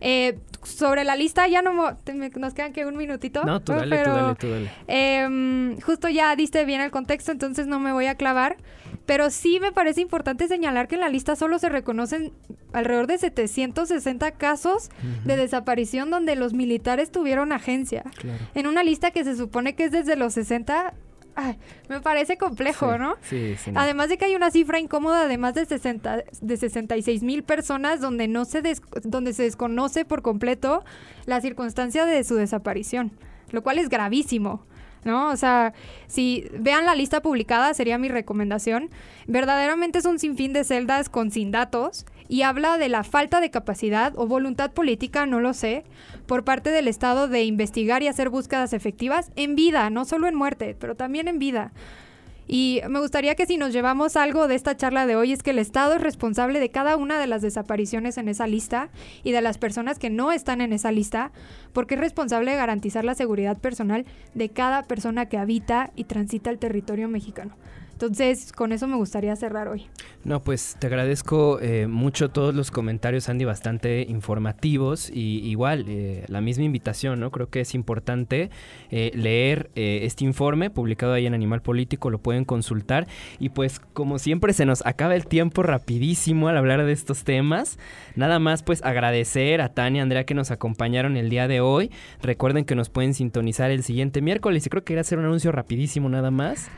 Eh, 0.00 0.38
sobre 0.62 1.04
la 1.04 1.16
lista 1.16 1.46
ya 1.46 1.62
no 1.62 1.72
nos 1.72 2.54
quedan 2.54 2.72
que 2.72 2.86
un 2.86 2.96
minutito. 2.96 3.44
No, 3.44 3.60
tú 3.60 3.72
dale, 3.72 4.02
tú 4.02 4.10
dale, 4.10 4.34
tú 4.34 4.50
dale. 4.50 4.70
Em, 4.88 5.80
justo 5.80 6.08
ya 6.08 6.34
diste 6.34 6.64
bien 6.64 6.80
el 6.80 6.90
contexto, 6.90 7.32
entonces 7.32 7.66
no 7.66 7.78
me 7.78 7.92
voy 7.92 8.06
a 8.06 8.16
clavar. 8.16 8.56
Pero 9.06 9.30
sí 9.30 9.60
me 9.60 9.70
parece 9.70 10.00
importante 10.00 10.48
señalar 10.48 10.88
que 10.88 10.96
en 10.96 11.00
la 11.00 11.08
lista 11.08 11.36
solo 11.36 11.60
se 11.60 11.68
reconocen 11.68 12.32
alrededor 12.72 13.06
de 13.06 13.18
760 13.18 14.32
casos 14.32 14.90
de 15.24 15.36
desaparición 15.36 16.10
donde 16.10 16.34
los 16.34 16.52
militares 16.52 17.12
tuvieron 17.12 17.52
agencia. 17.52 18.02
En 18.54 18.66
una 18.66 18.82
lista 18.82 19.12
que 19.12 19.22
se 19.22 19.36
supone 19.36 19.76
que 19.76 19.84
es 19.84 19.92
desde 19.92 20.16
los 20.16 20.34
60 20.34 20.92
me 21.88 22.00
parece 22.00 22.36
complejo, 22.36 22.98
¿no? 22.98 23.16
Sí, 23.22 23.56
sí. 23.56 23.70
Además 23.74 24.08
de 24.08 24.18
que 24.18 24.24
hay 24.24 24.34
una 24.34 24.50
cifra 24.50 24.78
incómoda 24.78 25.28
de 25.28 25.38
más 25.38 25.54
de, 25.54 25.66
60, 25.66 26.24
de 26.40 26.56
66 26.56 27.22
mil 27.22 27.42
personas 27.42 28.00
donde, 28.00 28.28
no 28.28 28.44
se 28.44 28.62
donde 29.02 29.32
se 29.32 29.44
desconoce 29.44 30.04
por 30.04 30.22
completo 30.22 30.84
la 31.26 31.40
circunstancia 31.40 32.04
de 32.06 32.24
su 32.24 32.36
desaparición, 32.36 33.12
lo 33.50 33.62
cual 33.62 33.78
es 33.78 33.88
gravísimo. 33.88 34.64
¿no? 35.04 35.28
O 35.30 35.36
sea, 35.36 35.72
si 36.08 36.48
vean 36.52 36.84
la 36.84 36.96
lista 36.96 37.22
publicada, 37.22 37.72
sería 37.74 37.96
mi 37.96 38.08
recomendación. 38.08 38.90
Verdaderamente 39.28 40.00
es 40.00 40.04
un 40.04 40.18
sinfín 40.18 40.52
de 40.52 40.64
celdas 40.64 41.08
con 41.08 41.30
sin 41.30 41.52
datos 41.52 42.06
y 42.28 42.42
habla 42.42 42.78
de 42.78 42.88
la 42.88 43.04
falta 43.04 43.40
de 43.40 43.50
capacidad 43.50 44.12
o 44.16 44.26
voluntad 44.26 44.72
política, 44.72 45.26
no 45.26 45.40
lo 45.40 45.54
sé, 45.54 45.84
por 46.26 46.44
parte 46.44 46.70
del 46.70 46.88
Estado 46.88 47.28
de 47.28 47.44
investigar 47.44 48.02
y 48.02 48.08
hacer 48.08 48.30
búsquedas 48.30 48.72
efectivas 48.72 49.30
en 49.36 49.54
vida, 49.54 49.90
no 49.90 50.04
solo 50.04 50.26
en 50.26 50.34
muerte, 50.34 50.76
pero 50.78 50.94
también 50.94 51.28
en 51.28 51.38
vida. 51.38 51.72
Y 52.48 52.80
me 52.88 53.00
gustaría 53.00 53.34
que 53.34 53.46
si 53.46 53.56
nos 53.56 53.72
llevamos 53.72 54.16
algo 54.16 54.46
de 54.46 54.54
esta 54.54 54.76
charla 54.76 55.06
de 55.06 55.16
hoy 55.16 55.32
es 55.32 55.42
que 55.42 55.50
el 55.50 55.58
Estado 55.58 55.94
es 55.94 56.00
responsable 56.00 56.60
de 56.60 56.68
cada 56.68 56.96
una 56.96 57.18
de 57.18 57.26
las 57.26 57.42
desapariciones 57.42 58.18
en 58.18 58.28
esa 58.28 58.46
lista 58.46 58.88
y 59.24 59.32
de 59.32 59.42
las 59.42 59.58
personas 59.58 59.98
que 59.98 60.10
no 60.10 60.30
están 60.30 60.60
en 60.60 60.72
esa 60.72 60.92
lista, 60.92 61.32
porque 61.72 61.94
es 61.94 62.00
responsable 62.00 62.52
de 62.52 62.56
garantizar 62.56 63.04
la 63.04 63.16
seguridad 63.16 63.58
personal 63.58 64.04
de 64.34 64.48
cada 64.48 64.84
persona 64.84 65.26
que 65.26 65.38
habita 65.38 65.90
y 65.96 66.04
transita 66.04 66.50
el 66.50 66.58
territorio 66.58 67.08
mexicano. 67.08 67.56
Entonces, 67.96 68.52
con 68.52 68.72
eso 68.72 68.86
me 68.86 68.96
gustaría 68.96 69.34
cerrar 69.36 69.68
hoy. 69.68 69.86
No, 70.22 70.42
pues 70.42 70.76
te 70.78 70.86
agradezco 70.86 71.58
eh, 71.62 71.86
mucho 71.86 72.28
todos 72.28 72.54
los 72.54 72.70
comentarios, 72.70 73.30
Andy, 73.30 73.46
bastante 73.46 74.04
informativos 74.06 75.08
y 75.08 75.38
igual 75.48 75.86
eh, 75.88 76.26
la 76.28 76.42
misma 76.42 76.64
invitación, 76.64 77.20
¿no? 77.20 77.30
Creo 77.30 77.48
que 77.48 77.62
es 77.62 77.74
importante 77.74 78.50
eh, 78.90 79.12
leer 79.14 79.70
este 79.74 80.24
informe 80.24 80.68
publicado 80.68 81.14
ahí 81.14 81.24
en 81.24 81.32
Animal 81.32 81.62
Político, 81.62 82.10
lo 82.10 82.18
pueden 82.18 82.44
consultar 82.44 83.06
y 83.38 83.48
pues 83.48 83.80
como 83.80 84.18
siempre 84.18 84.52
se 84.52 84.66
nos 84.66 84.84
acaba 84.84 85.14
el 85.14 85.26
tiempo 85.26 85.62
rapidísimo 85.62 86.48
al 86.48 86.58
hablar 86.58 86.84
de 86.84 86.92
estos 86.92 87.24
temas. 87.24 87.78
Nada 88.14 88.38
más 88.38 88.62
pues 88.62 88.84
agradecer 88.84 89.62
a 89.62 89.72
Tania 89.72 90.00
y 90.00 90.02
Andrea 90.02 90.24
que 90.24 90.34
nos 90.34 90.50
acompañaron 90.50 91.16
el 91.16 91.30
día 91.30 91.48
de 91.48 91.62
hoy. 91.62 91.90
Recuerden 92.20 92.66
que 92.66 92.74
nos 92.74 92.90
pueden 92.90 93.14
sintonizar 93.14 93.70
el 93.70 93.82
siguiente 93.82 94.20
miércoles 94.20 94.66
y 94.66 94.68
creo 94.68 94.84
que 94.84 94.92
irá 94.92 95.00
a 95.00 95.02
hacer 95.02 95.18
un 95.18 95.24
anuncio 95.24 95.50
rapidísimo 95.50 96.10
nada 96.10 96.30
más. 96.30 96.68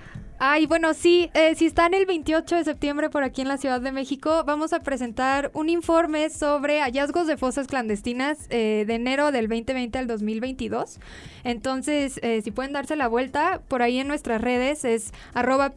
Ay, 0.40 0.66
bueno, 0.66 0.94
sí, 0.94 1.30
eh, 1.34 1.56
si 1.56 1.66
están 1.66 1.94
el 1.94 2.06
28 2.06 2.54
de 2.54 2.62
septiembre 2.62 3.10
por 3.10 3.24
aquí 3.24 3.40
en 3.40 3.48
la 3.48 3.56
Ciudad 3.56 3.80
de 3.80 3.90
México, 3.90 4.44
vamos 4.46 4.72
a 4.72 4.78
presentar 4.84 5.50
un 5.52 5.68
informe 5.68 6.30
sobre 6.30 6.80
hallazgos 6.80 7.26
de 7.26 7.36
fosas 7.36 7.66
clandestinas 7.66 8.46
eh, 8.50 8.84
de 8.86 8.94
enero 8.94 9.32
del 9.32 9.48
2020 9.48 9.98
al 9.98 10.06
2022. 10.06 11.00
Entonces, 11.42 12.20
eh, 12.22 12.40
si 12.42 12.52
pueden 12.52 12.72
darse 12.72 12.94
la 12.94 13.08
vuelta, 13.08 13.62
por 13.66 13.82
ahí 13.82 13.98
en 13.98 14.06
nuestras 14.06 14.40
redes 14.40 14.84
es 14.84 15.12
arroba 15.34 15.72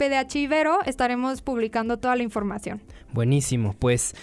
estaremos 0.85 1.41
publicando 1.41 1.97
toda 1.97 2.15
la 2.15 2.21
información. 2.21 2.81
Buenísimo, 3.13 3.75
pues 3.77 4.15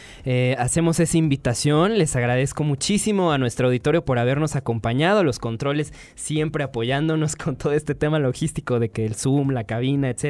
hacemos 0.57 0.98
esa 0.98 1.18
invitación, 1.18 1.98
les 1.98 2.16
agradezco 2.16 2.64
muchísimo 2.64 3.33
a 3.33 3.38
nuestro 3.38 3.66
auditorio 3.66 4.03
por 4.03 4.18
habernos 4.18 4.57
acompañado, 4.57 5.24
los 5.24 5.38
controles 5.38 5.92
siempre 6.14 6.64
apoyándonos 6.64 7.37
con 7.37 7.57
todo 7.57 7.72
este 7.72 7.94
tema 7.94 8.18
logístico 8.18 8.79
de 8.79 8.88
que 8.88 9.05
el 9.05 9.14
Zoom, 9.14 9.51
la 9.51 9.64
cabina, 9.64 10.09
etc 10.09 10.28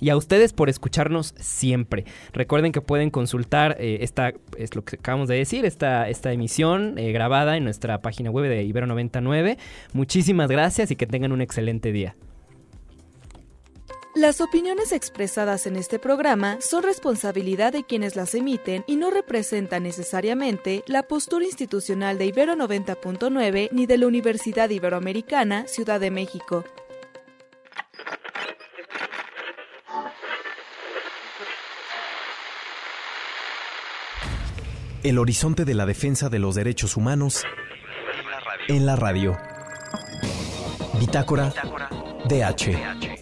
Y 0.00 0.10
a 0.10 0.16
ustedes 0.16 0.52
por 0.52 0.68
escucharnos 0.68 1.34
siempre. 1.38 2.04
Recuerden 2.32 2.72
que 2.72 2.80
pueden 2.80 3.10
consultar 3.10 3.76
eh, 3.78 3.98
esta, 4.00 4.32
es 4.56 4.74
lo 4.74 4.84
que 4.84 4.96
acabamos 4.96 5.28
de 5.28 5.36
decir, 5.36 5.64
esta, 5.64 6.08
esta 6.08 6.32
emisión 6.32 6.98
eh, 6.98 7.12
grabada 7.12 7.56
en 7.56 7.64
nuestra 7.64 8.00
página 8.00 8.30
web 8.30 8.48
de 8.48 8.62
Ibero 8.64 8.86
99. 8.86 9.58
Muchísimas 9.92 10.50
gracias 10.50 10.90
y 10.90 10.96
que 10.96 11.06
tengan 11.06 11.32
un 11.32 11.40
excelente 11.40 11.92
día. 11.92 12.16
Las 14.16 14.40
opiniones 14.40 14.92
expresadas 14.92 15.66
en 15.66 15.76
este 15.76 15.98
programa 15.98 16.56
son 16.62 16.82
responsabilidad 16.82 17.74
de 17.74 17.84
quienes 17.84 18.16
las 18.16 18.34
emiten 18.34 18.82
y 18.86 18.96
no 18.96 19.10
representan 19.10 19.82
necesariamente 19.82 20.82
la 20.86 21.02
postura 21.02 21.44
institucional 21.44 22.16
de 22.16 22.24
Ibero 22.24 22.54
90.9 22.54 23.68
ni 23.72 23.84
de 23.84 23.98
la 23.98 24.06
Universidad 24.06 24.70
Iberoamericana, 24.70 25.66
Ciudad 25.68 26.00
de 26.00 26.10
México. 26.10 26.64
El 35.06 35.20
horizonte 35.20 35.64
de 35.64 35.74
la 35.74 35.86
defensa 35.86 36.28
de 36.30 36.40
los 36.40 36.56
derechos 36.56 36.96
humanos 36.96 37.44
en 38.66 38.86
la 38.86 38.96
radio. 38.96 39.38
Bitácora 40.98 41.54
DH. 42.28 43.15